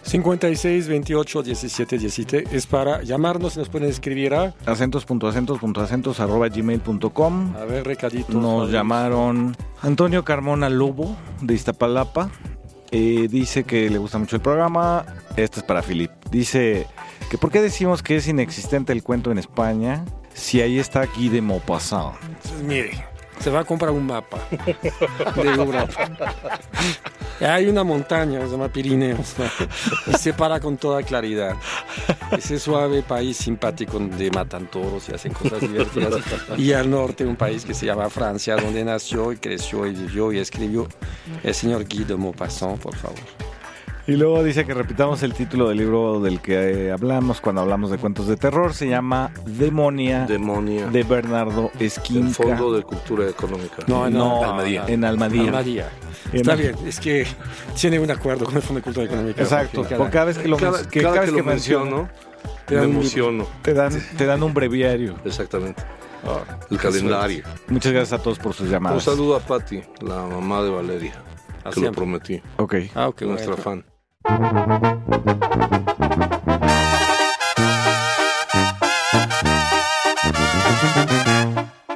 56 0.09 0.87
28 0.87 1.43
17 1.43 1.97
17 1.99 2.43
es 2.51 2.65
para 2.65 3.03
llamarnos 3.03 3.55
y 3.55 3.59
nos 3.59 3.69
pueden 3.69 3.87
escribir 3.87 4.33
a. 4.33 4.55
Acentos.acentos.acentos 4.65 6.19
arroba 6.19 6.49
gmail.com. 6.49 7.55
A 7.55 7.65
ver, 7.65 7.85
recaditos. 7.85 8.33
Nos 8.33 8.71
llamaron 8.71 9.55
Antonio 9.83 10.25
Carmona 10.25 10.67
Lobo 10.67 11.15
de 11.41 11.53
Iztapalapa. 11.53 12.31
Eh, 12.89 13.27
dice 13.29 13.65
que 13.65 13.87
le 13.87 13.99
gusta 13.99 14.17
mucho 14.17 14.35
el 14.35 14.41
programa. 14.41 15.05
Este 15.37 15.59
es 15.59 15.63
para 15.63 15.83
Filip. 15.83 16.09
Dice 16.31 16.87
que 17.29 17.37
por 17.37 17.51
qué 17.51 17.61
decimos 17.61 18.01
que 18.01 18.15
es 18.15 18.27
inexistente 18.27 18.91
el 18.93 19.03
cuento 19.03 19.31
en 19.31 19.37
España 19.37 20.05
si 20.33 20.59
ahí 20.61 20.79
está 20.79 21.05
Guy 21.05 21.29
de 21.29 21.43
Maupassant. 21.43 22.15
Entonces, 22.23 22.63
mire, 22.63 23.05
se 23.39 23.51
va 23.51 23.59
a 23.59 23.63
comprar 23.63 23.91
un 23.91 24.07
mapa 24.07 24.39
de 25.35 25.49
Europa. 25.51 26.09
Hay 27.41 27.67
una 27.67 27.83
montaña, 27.83 28.41
se 28.41 28.51
llama 28.51 28.67
Pirineos, 28.67 29.35
y 30.07 30.17
se 30.17 30.33
para 30.33 30.59
con 30.59 30.77
toda 30.77 31.03
claridad. 31.03 31.55
Ese 32.31 32.59
suave 32.59 33.01
país 33.01 33.37
simpático 33.37 33.93
donde 33.93 34.29
matan 34.31 34.67
toros 34.67 35.07
y 35.09 35.13
hacen 35.13 35.33
cosas 35.33 35.61
divertidas. 35.61 36.15
Y 36.57 36.73
al 36.73 36.89
norte 36.89 37.25
un 37.25 37.35
país 37.35 37.63
que 37.63 37.73
se 37.73 37.85
llama 37.85 38.09
Francia, 38.09 38.55
donde 38.55 38.83
nació 38.83 39.31
y 39.31 39.37
creció 39.37 39.85
y 39.85 39.91
vivió 39.91 40.31
y 40.33 40.39
escribió 40.39 40.87
el 41.43 41.53
señor 41.55 41.85
Guy 41.85 42.03
de 42.03 42.17
Maupassant, 42.17 42.79
por 42.79 42.95
favor. 42.95 43.19
Y 44.09 44.15
luego 44.17 44.43
dice 44.43 44.65
que 44.65 44.73
repitamos 44.73 45.21
el 45.23 45.33
título 45.33 45.69
del 45.69 45.77
libro 45.77 46.19
del 46.19 46.41
que 46.41 46.87
eh, 46.87 46.91
hablamos 46.91 47.41
cuando 47.41 47.61
hablamos 47.61 47.91
de 47.91 47.97
cuentos 47.97 48.27
de 48.27 48.37
terror. 48.37 48.73
Se 48.73 48.87
llama 48.87 49.31
Demonia 49.45 50.25
Demonia. 50.25 50.87
de 50.87 51.03
Bernardo 51.03 51.71
Esquinca. 51.79 52.27
el 52.27 52.33
Fondo 52.33 52.73
de 52.73 52.83
Cultura 52.83 53.29
Económica. 53.29 53.77
No, 53.87 54.09
No, 54.09 54.43
Almadía. 54.43 54.85
en 54.87 55.05
Almadía. 55.05 55.43
Almadía. 55.43 55.89
En- 56.31 56.37
Está 56.41 56.55
bien, 56.55 56.75
es 56.85 56.99
que 56.99 57.25
tiene 57.79 57.99
un 57.99 58.09
acuerdo 58.11 58.45
con 58.45 58.55
el 58.55 58.61
Fondo 58.61 58.79
de 58.79 58.83
Cultura 58.83 59.05
Económica. 59.05 59.41
Exacto. 59.41 59.81
porque 59.81 59.95
Por 59.95 60.09
cada 60.09 60.25
vez 60.25 60.37
que 60.39 60.47
lo, 60.47 60.57
cada, 60.57 60.71
men- 60.79 60.89
que 60.89 61.01
cada 61.01 61.13
cada 61.13 61.25
que 61.25 61.31
vez 61.31 61.37
lo 61.39 61.43
que 61.45 61.49
menciono, 61.51 61.85
menciono, 61.85 62.09
Te 62.65 62.73
me 62.75 62.81
dan 62.81 62.89
un- 62.89 62.95
emociono. 62.97 63.47
te 63.61 63.73
dan, 63.73 64.01
te 64.17 64.25
dan 64.25 64.43
un 64.43 64.53
breviario. 64.53 65.15
Exactamente. 65.23 65.83
Ah, 66.25 66.57
El 66.69 66.77
calendario. 66.77 67.43
Muchas 67.67 67.91
gracias 67.93 68.19
a 68.19 68.23
todos 68.23 68.39
por 68.39 68.53
sus 68.53 68.65
Un 68.65 68.71
llamadas. 68.73 69.03
saludo 69.03 69.35
a 69.35 69.39
Patti, 69.39 69.81
la 70.01 70.23
mamá 70.25 70.61
de 70.63 70.69
Valeria, 70.69 71.13
que 71.73 71.79
lo 71.79 71.91
prometí. 71.91 72.41
Ok. 72.57 72.75
Ah, 72.95 73.07
ok, 73.07 73.21
nuestra 73.21 73.55
bueno. 73.55 73.63
fan. 73.63 73.85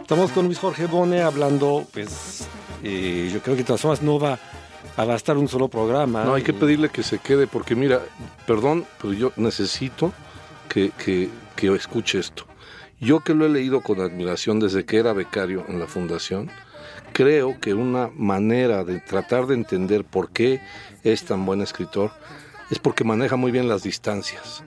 Estamos 0.02 0.32
con 0.32 0.46
Luis 0.46 0.58
Jorge 0.60 0.86
Bone 0.86 1.22
hablando, 1.22 1.86
pues, 1.92 2.48
eh, 2.82 3.30
yo 3.34 3.42
creo 3.42 3.56
que 3.56 3.64
de 3.64 3.68
todas 3.68 3.82
formas 3.82 4.02
no 4.02 4.20
va 4.20 4.40
a 4.96 5.04
bastar 5.06 5.38
un 5.38 5.50
solo 5.50 5.68
programa. 5.68 6.24
No, 6.24 6.36
hay 6.36 6.44
que 6.44 6.54
pedirle 6.54 6.90
que 6.90 7.04
se 7.04 7.20
quede 7.20 7.46
porque 7.46 7.76
mira, 7.76 8.00
perdón, 8.48 8.86
pero 9.02 9.14
yo 9.14 9.34
necesito 9.36 10.14
que, 10.70 10.92
que, 10.92 11.30
que 11.56 11.76
escuche 11.76 12.20
esto. 12.20 12.46
Yo 13.02 13.20
que 13.20 13.34
lo 13.34 13.46
he 13.46 13.50
leído 13.50 13.82
con 13.82 14.00
admiración 14.00 14.62
desde 14.62 14.86
que 14.86 14.98
era 14.98 15.12
becario 15.12 15.66
en 15.68 15.80
la 15.80 15.88
fundación, 15.88 16.50
creo 17.14 17.60
que 17.60 17.74
una 17.74 18.10
manera 18.16 18.84
de 18.84 19.00
tratar 19.00 19.48
de 19.48 19.56
entender 19.56 20.04
por 20.04 20.30
qué 20.32 20.60
es 21.04 21.24
tan 21.24 21.46
buen 21.46 21.62
escritor 21.62 22.12
es 22.70 22.80
porque 22.80 23.04
maneja 23.04 23.36
muy 23.36 23.52
bien 23.52 23.68
las 23.70 23.84
distancias. 23.84 24.64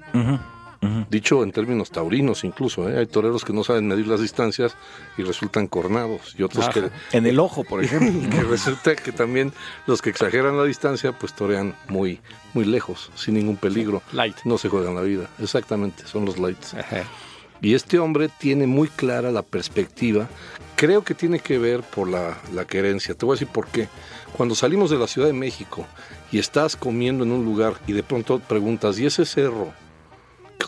Dicho 1.10 1.42
en 1.42 1.50
términos 1.50 1.90
taurinos 1.90 2.44
incluso, 2.44 2.88
¿eh? 2.88 2.98
hay 2.98 3.06
toreros 3.06 3.44
que 3.44 3.52
no 3.52 3.64
saben 3.64 3.88
medir 3.88 4.06
las 4.06 4.20
distancias 4.20 4.76
y 5.18 5.22
resultan 5.22 5.66
cornados 5.66 6.36
y 6.38 6.44
otros 6.44 6.68
que, 6.68 6.90
En 7.12 7.26
el 7.26 7.40
ojo, 7.40 7.64
por 7.64 7.82
ejemplo. 7.82 8.30
que 8.30 8.42
resulta 8.42 8.94
que 8.94 9.10
también 9.10 9.52
los 9.86 10.00
que 10.00 10.10
exageran 10.10 10.56
la 10.56 10.64
distancia 10.64 11.12
pues 11.12 11.32
torean 11.32 11.74
muy 11.88 12.20
muy 12.54 12.64
lejos, 12.64 13.10
sin 13.16 13.34
ningún 13.34 13.56
peligro. 13.56 14.02
Light. 14.12 14.36
No 14.44 14.58
se 14.58 14.68
juegan 14.68 14.94
la 14.94 15.02
vida. 15.02 15.28
Exactamente, 15.40 16.06
son 16.06 16.24
los 16.24 16.38
lights. 16.38 16.74
Ajá. 16.74 17.04
Y 17.60 17.74
este 17.74 17.98
hombre 17.98 18.28
tiene 18.38 18.66
muy 18.66 18.88
clara 18.88 19.30
la 19.30 19.42
perspectiva. 19.42 20.28
Creo 20.76 21.02
que 21.02 21.14
tiene 21.14 21.38
que 21.40 21.58
ver 21.58 21.80
por 21.82 22.08
la, 22.08 22.36
la 22.52 22.66
querencia. 22.66 23.14
Te 23.14 23.24
voy 23.24 23.32
a 23.34 23.36
decir 23.38 23.48
por 23.48 23.66
qué. 23.68 23.88
Cuando 24.36 24.54
salimos 24.54 24.90
de 24.90 24.98
la 24.98 25.06
Ciudad 25.06 25.26
de 25.28 25.32
México 25.32 25.86
y 26.30 26.38
estás 26.38 26.76
comiendo 26.76 27.24
en 27.24 27.32
un 27.32 27.44
lugar 27.44 27.74
y 27.86 27.92
de 27.94 28.02
pronto 28.02 28.38
preguntas, 28.40 28.98
¿y 28.98 29.06
ese 29.06 29.24
cerro? 29.24 29.72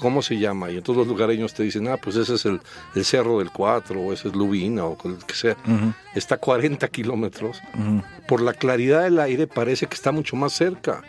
¿Cómo 0.00 0.22
se 0.22 0.38
llama? 0.38 0.70
Y 0.70 0.76
entonces 0.76 0.98
los 0.98 1.08
lugareños 1.08 1.52
te 1.54 1.62
dicen, 1.64 1.88
ah, 1.88 1.96
pues 1.96 2.16
ese 2.16 2.34
es 2.36 2.46
el, 2.46 2.60
el 2.94 3.04
cerro 3.04 3.38
del 3.40 3.50
4 3.50 4.00
o 4.00 4.12
ese 4.12 4.28
es 4.28 4.34
Lubina 4.34 4.84
o 4.84 4.96
el 5.04 5.18
que 5.26 5.34
sea. 5.34 5.56
Ujú, 5.66 5.92
Está 6.14 6.36
a 6.36 6.38
40 6.38 6.86
kilómetros 6.88 7.60
ujú. 7.74 8.02
por 8.28 8.40
la 8.40 8.52
claridad 8.54 9.02
del 9.02 9.18
aire 9.18 9.46
parece 9.46 9.86
que 9.86 9.94
está 9.94 10.12
mucho 10.12 10.36
más 10.36 10.52
cerca. 10.52 11.02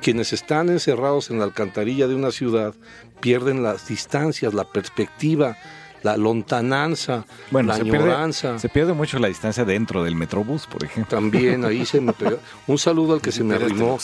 Quienes 0.00 0.32
están 0.32 0.68
encerrados 0.68 1.30
en 1.30 1.38
la 1.38 1.44
alcantarilla 1.44 2.06
de 2.06 2.14
una 2.14 2.30
ciudad 2.30 2.74
pierden 3.20 3.62
las 3.62 3.88
distancias, 3.88 4.54
la 4.54 4.64
perspectiva, 4.64 5.56
la 6.04 6.16
lontananza, 6.18 7.24
Bueno, 7.50 7.68
la 7.68 7.76
se 7.78 7.82
pierde, 7.84 7.98
añoranza. 7.98 8.58
se 8.58 8.68
pierde 8.68 8.92
mucho 8.92 9.18
la 9.18 9.28
distancia 9.28 9.64
dentro 9.64 10.04
del 10.04 10.14
Metrobús, 10.14 10.66
por 10.66 10.84
ejemplo. 10.84 11.16
También 11.18 11.64
ahí 11.64 11.84
se 11.86 12.00
me 12.00 12.12
pegó. 12.12 12.38
Un 12.66 12.78
saludo 12.78 13.14
al 13.14 13.22
que 13.22 13.32
se 13.32 13.42
me 13.42 13.54
arrimó 13.54 13.98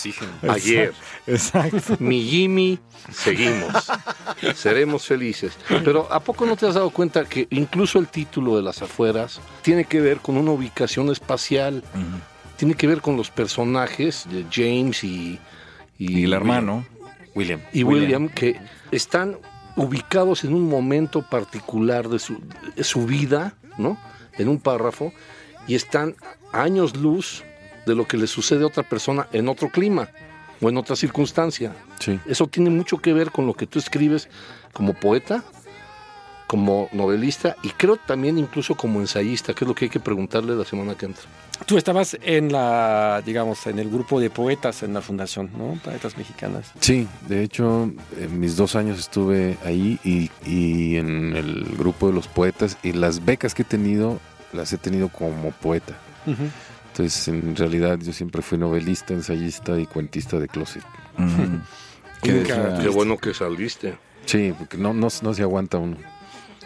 ayer. 0.49 0.95
Exacto. 1.27 1.97
Mi 1.99 2.23
Jimmy, 2.23 2.79
seguimos. 3.13 3.91
Seremos 4.55 5.05
felices. 5.07 5.57
Pero 5.85 6.11
¿a 6.11 6.21
poco 6.21 6.47
no 6.47 6.57
te 6.57 6.67
has 6.67 6.75
dado 6.75 6.89
cuenta 6.91 7.27
que 7.27 7.47
incluso 7.51 7.99
el 7.99 8.09
título 8.09 8.57
de 8.57 8.63
las 8.63 8.81
afueras 8.81 9.41
tiene 9.63 9.85
que 9.85 10.01
ver 10.01 10.21
con 10.21 10.39
una 10.39 10.53
ubicación 10.53 11.11
espacial? 11.11 11.85
Tiene 12.57 12.75
que 12.75 12.87
ver 12.87 13.03
con 13.03 13.17
los 13.17 13.31
personajes 13.31 14.27
de 14.31 14.45
James 14.51 15.05
y... 15.05 15.39
Y 15.99 16.25
el 16.25 16.33
hermano. 16.33 16.87
William. 17.35 17.61
y 17.73 17.85
William, 17.85 18.29
que 18.29 18.59
están 18.91 19.37
ubicados 19.76 20.44
en 20.44 20.54
un 20.54 20.68
momento 20.68 21.22
particular 21.22 22.09
de 22.09 22.18
su, 22.18 22.40
de 22.76 22.85
su 22.85 23.06
vida, 23.06 23.54
¿no? 23.78 23.98
En 24.38 24.48
un 24.48 24.59
párrafo, 24.59 25.12
y 25.66 25.74
están 25.74 26.16
años 26.52 26.96
luz 26.96 27.44
de 27.87 27.94
lo 27.94 28.06
que 28.06 28.16
le 28.16 28.26
sucede 28.26 28.64
a 28.64 28.66
otra 28.66 28.83
persona 28.83 29.28
en 29.33 29.48
otro 29.48 29.70
clima 29.70 30.09
o 30.61 30.68
en 30.68 30.76
otra 30.76 30.96
circunstancia. 30.96 31.74
Sí. 31.98 32.18
Eso 32.26 32.46
tiene 32.46 32.70
mucho 32.70 32.98
que 32.98 33.12
ver 33.12 33.30
con 33.30 33.46
lo 33.46 33.54
que 33.54 33.66
tú 33.66 33.78
escribes 33.78 34.28
como 34.72 34.94
poeta, 34.94 35.42
como 36.51 36.89
novelista 36.91 37.55
y 37.63 37.69
creo 37.69 37.97
también 37.97 38.37
incluso 38.37 38.75
como 38.75 38.99
ensayista, 38.99 39.55
que 39.55 39.65
es 39.65 39.69
lo 39.69 39.75
que 39.77 39.85
hay 39.85 39.89
que 39.89 40.01
preguntarle 40.01 40.57
la 40.57 40.65
semana 40.65 40.97
que 40.97 41.07
entra. 41.07 41.23
Tú 41.65 41.79
estabas 41.79 42.19
en 42.23 42.51
la, 42.51 43.23
digamos, 43.25 43.69
en 43.69 43.79
el 43.79 43.89
grupo 43.89 44.19
de 44.19 44.31
poetas 44.31 44.83
en 44.83 44.93
la 44.93 45.01
fundación, 45.01 45.49
¿no? 45.57 45.79
Poetas 45.85 46.19
mexicanas. 46.19 46.73
Sí, 46.81 47.07
de 47.29 47.45
hecho, 47.45 47.93
en 48.19 48.41
mis 48.41 48.57
dos 48.57 48.75
años 48.75 48.99
estuve 48.99 49.59
ahí 49.65 50.01
y, 50.03 50.29
y 50.45 50.97
en 50.97 51.37
el 51.37 51.77
grupo 51.79 52.09
de 52.09 52.15
los 52.15 52.27
poetas 52.27 52.79
y 52.83 52.95
las 52.95 53.25
becas 53.25 53.55
que 53.55 53.63
he 53.63 53.65
tenido 53.65 54.19
las 54.53 54.73
he 54.73 54.79
tenido 54.79 55.09
como 55.09 55.53
poeta. 55.53 55.97
Entonces, 56.27 57.29
en 57.29 57.55
realidad, 57.55 57.97
yo 58.01 58.13
siempre 58.13 58.43
fui 58.43 58.59
novelista, 58.59 59.15
ensayista 59.15 59.79
y 59.79 59.87
cuentista 59.87 60.41
de 60.41 60.49
closet. 60.49 60.83
Qué 62.23 62.89
bueno 62.93 63.19
que 63.19 63.35
saliste. 63.35 63.97
Sí, 64.27 64.53
porque 64.59 64.79
no, 64.79 64.93
no, 64.93 65.07
no 65.23 65.35
se 65.35 65.43
aguanta 65.43 65.79
uno. 65.79 65.97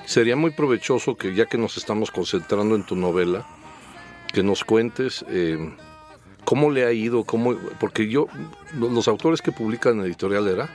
Sería 0.06 0.36
muy 0.36 0.50
provechoso 0.50 1.16
que 1.16 1.34
ya 1.34 1.46
que 1.46 1.58
nos 1.58 1.76
estamos 1.76 2.10
concentrando 2.10 2.74
en 2.74 2.84
tu 2.84 2.96
novela, 2.96 3.46
que 4.32 4.42
nos 4.42 4.64
cuentes 4.64 5.24
eh, 5.28 5.72
cómo 6.44 6.70
le 6.70 6.84
ha 6.84 6.92
ido, 6.92 7.24
cómo, 7.24 7.54
porque 7.80 8.08
yo, 8.08 8.26
los 8.74 9.08
autores 9.08 9.42
que 9.42 9.52
publican 9.52 9.98
en 9.98 10.06
Editorial 10.06 10.48
Era, 10.48 10.68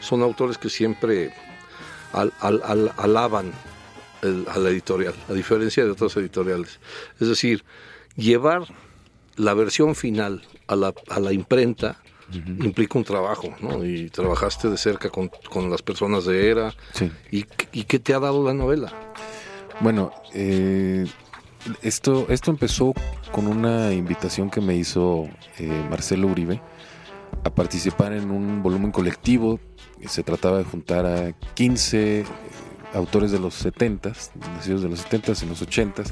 son 0.00 0.22
autores 0.22 0.58
que 0.58 0.68
siempre 0.68 1.32
al, 2.12 2.32
alaban 2.96 3.52
a 4.22 4.58
la 4.58 4.70
editorial, 4.70 5.14
a 5.28 5.32
diferencia 5.32 5.84
de 5.84 5.90
otras 5.90 6.16
editoriales. 6.16 6.80
Es 7.20 7.28
decir, 7.28 7.64
llevar 8.16 8.62
la 9.36 9.54
versión 9.54 9.94
final 9.94 10.42
a 10.66 10.76
la, 10.76 10.94
a 11.08 11.20
la 11.20 11.32
imprenta 11.32 12.00
implica 12.32 12.98
un 12.98 13.04
trabajo, 13.04 13.54
¿no? 13.60 13.84
Y 13.84 14.10
trabajaste 14.10 14.68
de 14.68 14.76
cerca 14.76 15.10
con, 15.10 15.30
las 15.70 15.82
personas 15.82 16.24
de 16.24 16.50
ERA. 16.50 16.74
¿Y, 17.30 17.44
qué 17.84 17.98
te 17.98 18.14
ha 18.14 18.20
dado 18.20 18.44
la 18.44 18.54
novela? 18.54 18.92
Bueno, 19.80 20.12
eh, 20.34 21.06
esto, 21.82 22.26
esto 22.28 22.50
empezó 22.50 22.94
con 23.32 23.46
una 23.46 23.92
invitación 23.92 24.50
que 24.50 24.60
me 24.60 24.76
hizo 24.76 25.28
eh, 25.58 25.84
Marcelo 25.90 26.28
Uribe 26.28 26.60
a 27.44 27.50
participar 27.50 28.12
en 28.12 28.30
un 28.30 28.62
volumen 28.62 28.90
colectivo. 28.90 29.60
Se 30.06 30.22
trataba 30.22 30.58
de 30.58 30.64
juntar 30.64 31.06
a 31.06 31.32
15 31.54 32.20
eh, 32.20 32.24
autores 32.94 33.30
de 33.30 33.38
los 33.38 33.54
70, 33.54 34.12
nacidos 34.54 34.82
de 34.82 34.88
los 34.88 35.00
70 35.00 35.32
y 35.42 35.46
los 35.46 35.62
80 35.62 36.04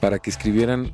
para 0.00 0.18
que 0.18 0.28
escribieran 0.28 0.92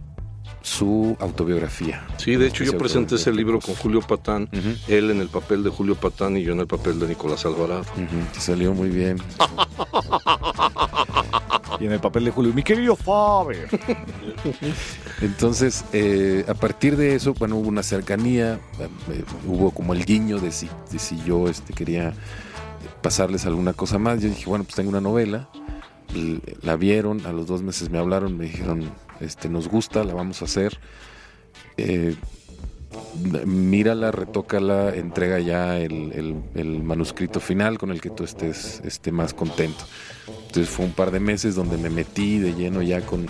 su 0.62 1.16
autobiografía. 1.20 2.06
Sí, 2.18 2.36
de 2.36 2.46
hecho 2.48 2.64
yo 2.64 2.76
presenté 2.76 3.14
ese 3.16 3.32
libro 3.32 3.60
con 3.60 3.74
Julio 3.74 4.00
Patán, 4.00 4.48
él 4.88 5.10
en 5.10 5.20
el 5.20 5.28
papel 5.28 5.62
de 5.62 5.70
Julio 5.70 5.94
Patán 5.94 6.36
y 6.36 6.42
yo 6.42 6.52
en 6.52 6.60
el 6.60 6.66
papel 6.66 6.98
de 7.00 7.08
Nicolás 7.08 7.46
Alvarado. 7.46 7.84
Te 8.32 8.40
salió 8.40 8.74
muy 8.74 8.90
bien. 8.90 9.18
y 11.80 11.86
en 11.86 11.92
el 11.92 12.00
papel 12.00 12.26
de 12.26 12.30
Julio, 12.30 12.52
mi 12.52 12.62
querido 12.62 12.94
Faber. 12.94 13.68
Entonces, 15.22 15.84
eh, 15.92 16.44
a 16.46 16.54
partir 16.54 16.96
de 16.96 17.14
eso, 17.14 17.34
bueno, 17.34 17.56
hubo 17.56 17.68
una 17.68 17.82
cercanía, 17.82 18.60
eh, 18.78 19.24
hubo 19.46 19.70
como 19.70 19.94
el 19.94 20.04
guiño 20.04 20.38
de 20.38 20.52
si, 20.52 20.68
de 20.90 20.98
si 20.98 21.22
yo 21.24 21.48
este, 21.48 21.72
quería 21.72 22.12
pasarles 23.02 23.46
alguna 23.46 23.72
cosa 23.72 23.98
más. 23.98 24.20
Yo 24.20 24.28
dije, 24.28 24.44
bueno, 24.46 24.64
pues 24.64 24.76
tengo 24.76 24.90
una 24.90 25.00
novela. 25.00 25.48
La 26.62 26.76
vieron, 26.76 27.24
a 27.24 27.32
los 27.32 27.46
dos 27.46 27.62
meses 27.62 27.88
me 27.88 27.98
hablaron, 27.98 28.36
me 28.36 28.44
dijeron, 28.44 28.90
este, 29.20 29.48
nos 29.48 29.68
gusta, 29.68 30.04
la 30.04 30.14
vamos 30.14 30.42
a 30.42 30.46
hacer. 30.46 30.78
Eh, 31.76 32.16
mírala, 33.44 34.10
retócala, 34.10 34.94
entrega 34.94 35.38
ya 35.38 35.78
el, 35.78 36.82
manuscrito 36.82 37.40
final 37.40 37.78
con 37.78 37.90
el 37.90 38.00
que 38.00 38.10
tú 38.10 38.24
estés, 38.24 38.82
más 39.12 39.34
contento. 39.34 39.84
Entonces 40.26 40.68
fue 40.68 40.84
un 40.84 40.92
par 40.92 41.10
de 41.10 41.20
meses 41.20 41.54
donde 41.54 41.76
me 41.76 41.90
metí 41.90 42.38
de 42.38 42.54
lleno 42.54 42.82
ya 42.82 43.00
con, 43.02 43.26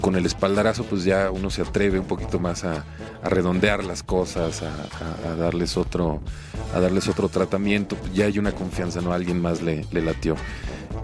con 0.00 0.16
el 0.16 0.26
espaldarazo, 0.26 0.84
pues 0.84 1.04
ya 1.04 1.30
uno 1.30 1.50
se 1.50 1.62
atreve 1.62 1.98
un 1.98 2.06
poquito 2.06 2.38
más 2.38 2.64
a, 2.64 2.84
redondear 3.24 3.84
las 3.84 4.02
cosas, 4.02 4.62
a, 4.62 5.36
darles 5.36 5.76
otro, 5.76 6.20
a 6.74 6.80
darles 6.80 7.08
otro 7.08 7.28
tratamiento. 7.28 7.96
Ya 8.14 8.26
hay 8.26 8.38
una 8.38 8.52
confianza, 8.52 9.00
¿no? 9.00 9.12
Alguien 9.12 9.40
más 9.40 9.62
le, 9.62 9.84
le 9.90 10.02
latió. 10.02 10.36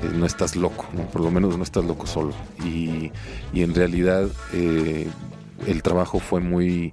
Eh, 0.02 0.10
no 0.12 0.26
estás 0.26 0.56
loco, 0.56 0.86
por 1.12 1.22
lo 1.22 1.30
menos 1.30 1.56
no 1.56 1.64
estás 1.64 1.84
loco 1.84 2.06
solo. 2.06 2.34
Y, 2.64 3.12
en 3.54 3.74
realidad 3.74 4.28
eh, 4.52 5.08
el 5.66 5.82
trabajo 5.82 6.18
fue 6.18 6.40
muy, 6.40 6.92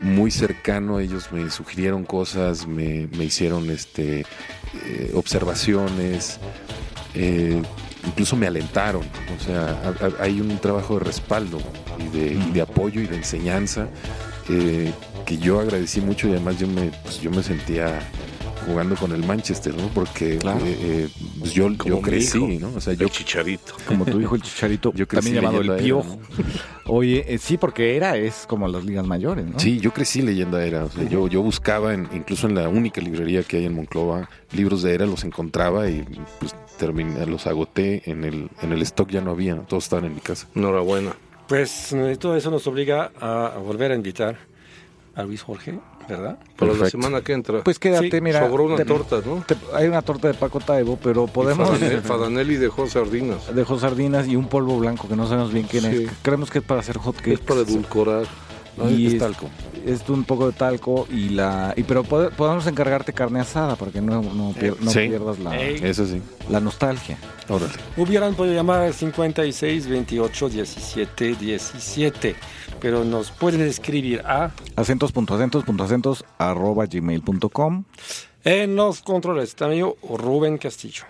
muy 0.00 0.30
cercano, 0.30 1.00
ellos 1.00 1.32
me 1.32 1.50
sugirieron 1.50 2.04
cosas, 2.04 2.66
me, 2.66 3.08
hicieron 3.22 3.70
este, 3.70 4.24
eh, 4.86 5.12
observaciones, 5.14 6.38
incluso 8.06 8.36
me 8.36 8.46
alentaron. 8.46 9.02
O 9.36 9.44
sea, 9.44 9.94
hay 10.20 10.40
un 10.40 10.58
trabajo 10.58 10.98
de 10.98 11.04
respaldo 11.04 11.58
y 11.98 12.52
de, 12.52 12.60
apoyo 12.60 13.00
y 13.00 13.06
de 13.06 13.16
enseñanza 13.16 13.88
que 14.46 15.38
yo 15.38 15.60
agradecí 15.60 16.00
mucho 16.00 16.26
y 16.26 16.32
además 16.32 16.58
yo 16.58 16.66
me, 16.66 16.90
pues, 17.04 17.20
yo 17.20 17.30
me 17.30 17.42
sentía 17.42 18.00
jugando 18.66 18.96
con 18.96 19.12
el 19.12 19.24
Manchester, 19.24 19.74
¿no? 19.74 19.88
Porque 19.88 20.34
eh, 20.34 20.40
eh, 20.64 21.08
pues 21.38 21.52
yo, 21.52 21.70
yo 21.70 22.00
crecí, 22.00 22.58
¿no? 22.58 22.72
O 22.74 22.80
sea, 22.80 22.94
yo, 22.94 23.06
el 23.06 23.12
Chicharito. 23.12 23.74
Como 23.86 24.04
tu 24.04 24.20
hijo 24.20 24.34
el 24.34 24.42
Chicharito, 24.42 24.92
yo 24.94 25.06
también 25.06 25.36
llamado 25.36 25.60
el 25.60 25.82
Piojo. 25.82 26.18
Oye, 26.86 27.24
eh, 27.28 27.38
sí, 27.38 27.56
porque 27.56 27.96
era 27.96 28.16
es 28.16 28.46
como 28.46 28.68
las 28.68 28.84
ligas 28.84 29.06
mayores, 29.06 29.46
¿no? 29.46 29.58
Sí, 29.58 29.80
yo 29.80 29.92
crecí 29.92 30.22
leyendo 30.22 30.58
Era. 30.58 30.84
O 30.84 30.90
sea, 30.90 31.04
yo, 31.08 31.28
yo 31.28 31.42
buscaba, 31.42 31.94
en, 31.94 32.08
incluso 32.12 32.46
en 32.46 32.54
la 32.54 32.68
única 32.68 33.00
librería 33.00 33.42
que 33.42 33.58
hay 33.58 33.66
en 33.66 33.74
Monclova, 33.74 34.28
libros 34.52 34.82
de 34.82 34.94
Era, 34.94 35.06
los 35.06 35.24
encontraba 35.24 35.88
y 35.88 36.02
pues 36.38 36.54
terminé, 36.78 37.26
los 37.26 37.46
agoté. 37.46 38.02
En 38.10 38.24
el, 38.24 38.50
en 38.62 38.72
el 38.72 38.82
stock 38.82 39.08
ya 39.10 39.20
no 39.20 39.32
había, 39.32 39.56
todos 39.56 39.84
estaban 39.84 40.04
en 40.06 40.14
mi 40.14 40.20
casa. 40.20 40.48
Enhorabuena. 40.54 41.14
Pues 41.48 41.94
todo 42.20 42.36
eso 42.36 42.50
nos 42.50 42.66
obliga 42.66 43.10
a 43.20 43.58
volver 43.58 43.90
a 43.90 43.96
invitar 43.96 44.36
a 45.16 45.24
Luis 45.24 45.42
Jorge 45.42 45.80
¿verdad? 46.10 46.38
Para 46.56 46.74
la 46.74 46.90
semana 46.90 47.20
que 47.22 47.32
entra. 47.32 47.62
Pues 47.62 47.78
quédate, 47.78 48.20
mira. 48.20 48.46
Sobró 48.46 48.64
una 48.64 48.84
torta, 48.84 49.20
¿no? 49.24 49.44
hay 49.74 49.88
una 49.88 50.02
torta 50.02 50.28
de 50.28 50.34
Paco 50.34 50.60
Taibo, 50.60 50.98
pero 51.02 51.26
podemos. 51.26 51.78
Fadanelli 52.04 52.56
dejó 52.56 52.86
sardinas. 52.86 53.54
Dejó 53.54 53.78
sardinas 53.78 54.28
y 54.28 54.36
un 54.36 54.48
polvo 54.48 54.78
blanco 54.78 55.08
que 55.08 55.16
no 55.16 55.26
sabemos 55.26 55.52
bien 55.52 55.66
quién 55.66 55.84
es. 55.86 56.10
Creemos 56.22 56.50
que 56.50 56.58
es 56.58 56.64
para 56.64 56.80
hacer 56.80 56.98
hot 56.98 57.16
cakes. 57.16 57.34
Es 57.34 57.40
para 57.40 57.60
edulcorar. 57.60 58.26
Y 58.90 59.06
es, 59.06 59.18
talco. 59.18 59.48
Es 59.84 60.08
un 60.08 60.24
poco 60.24 60.46
de 60.46 60.52
talco 60.52 61.06
y 61.10 61.30
la 61.30 61.74
y 61.76 61.82
pero 61.82 62.04
podemos 62.04 62.66
encargarte 62.66 63.12
carne 63.12 63.40
asada 63.40 63.76
para 63.76 63.90
que 63.90 64.00
no, 64.00 64.22
no, 64.22 64.52
pierdas 64.52 65.38
la 65.38 65.58
eso 65.60 66.06
sí. 66.06 66.22
la 66.48 66.60
nostalgia. 66.60 67.18
Órale. 67.48 67.72
Hubieran 67.96 68.34
podido 68.34 68.54
llamar 68.54 68.82
al 68.82 68.94
56 68.94 69.88
28 69.88 70.48
17 70.48 71.34
17 71.34 72.36
pero 72.80 73.04
nos 73.04 73.30
pueden 73.30 73.60
escribir 73.60 74.22
a 74.24 74.52
acentos.acentos.acentos 74.76 76.24
arroba 76.38 76.86
gmail.com. 76.86 77.84
En 78.44 78.76
los 78.76 79.02
controles 79.02 79.54
también 79.54 79.92
Rubén 80.02 80.58
Castillo. 80.58 81.04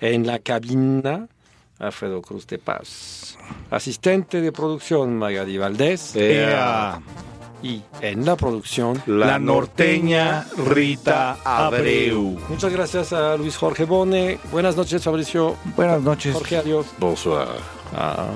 En 0.00 0.26
la 0.26 0.38
cabina 0.38 1.28
Alfredo 1.80 2.22
Cruz 2.22 2.46
de 2.46 2.58
Paz. 2.58 3.36
Asistente 3.70 4.40
de 4.40 4.52
producción 4.52 5.16
Magali 5.16 5.58
Valdés. 5.58 6.14
Y 7.62 7.82
en 8.00 8.24
la 8.24 8.36
producción, 8.36 9.02
la 9.06 9.38
norteña 9.38 10.46
Rita 10.56 11.36
Abreu. 11.44 12.38
Muchas 12.48 12.72
gracias 12.72 13.12
a 13.12 13.36
Luis 13.36 13.56
Jorge 13.56 13.84
Bone. 13.84 14.38
Buenas 14.50 14.76
noches, 14.76 15.02
Fabricio. 15.02 15.56
Buenas 15.76 16.00
noches. 16.00 16.32
Jorge, 16.32 16.56
adiós. 16.56 16.86
Bonsoir. 16.98 17.48
Ah. 17.94 18.28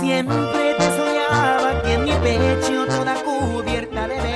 Siempre 0.00 0.74
te 0.78 0.84
soñaba 0.84 1.82
que 1.82 1.94
en 1.94 2.04
mi 2.04 2.12
pecho 2.12 2.86
toda 2.86 3.14
cubierta 3.22 4.08
de 4.08 4.35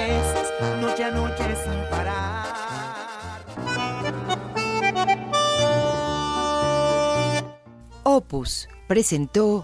Opus 8.13 8.69
presentó 8.89 9.63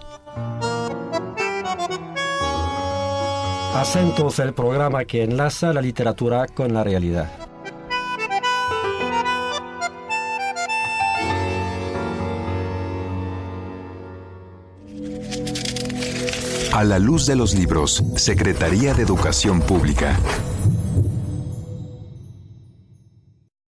Acentos, 3.75 4.39
el 4.39 4.53
programa 4.53 5.03
que 5.03 5.23
enlaza 5.23 5.73
la 5.73 5.81
literatura 5.81 6.47
con 6.47 6.73
la 6.73 6.81
realidad. 6.81 7.29
A 16.71 16.83
la 16.85 16.99
luz 16.99 17.25
de 17.25 17.35
los 17.35 17.53
libros, 17.53 18.01
Secretaría 18.15 18.93
de 18.93 19.03
Educación 19.03 19.59
Pública. 19.59 20.17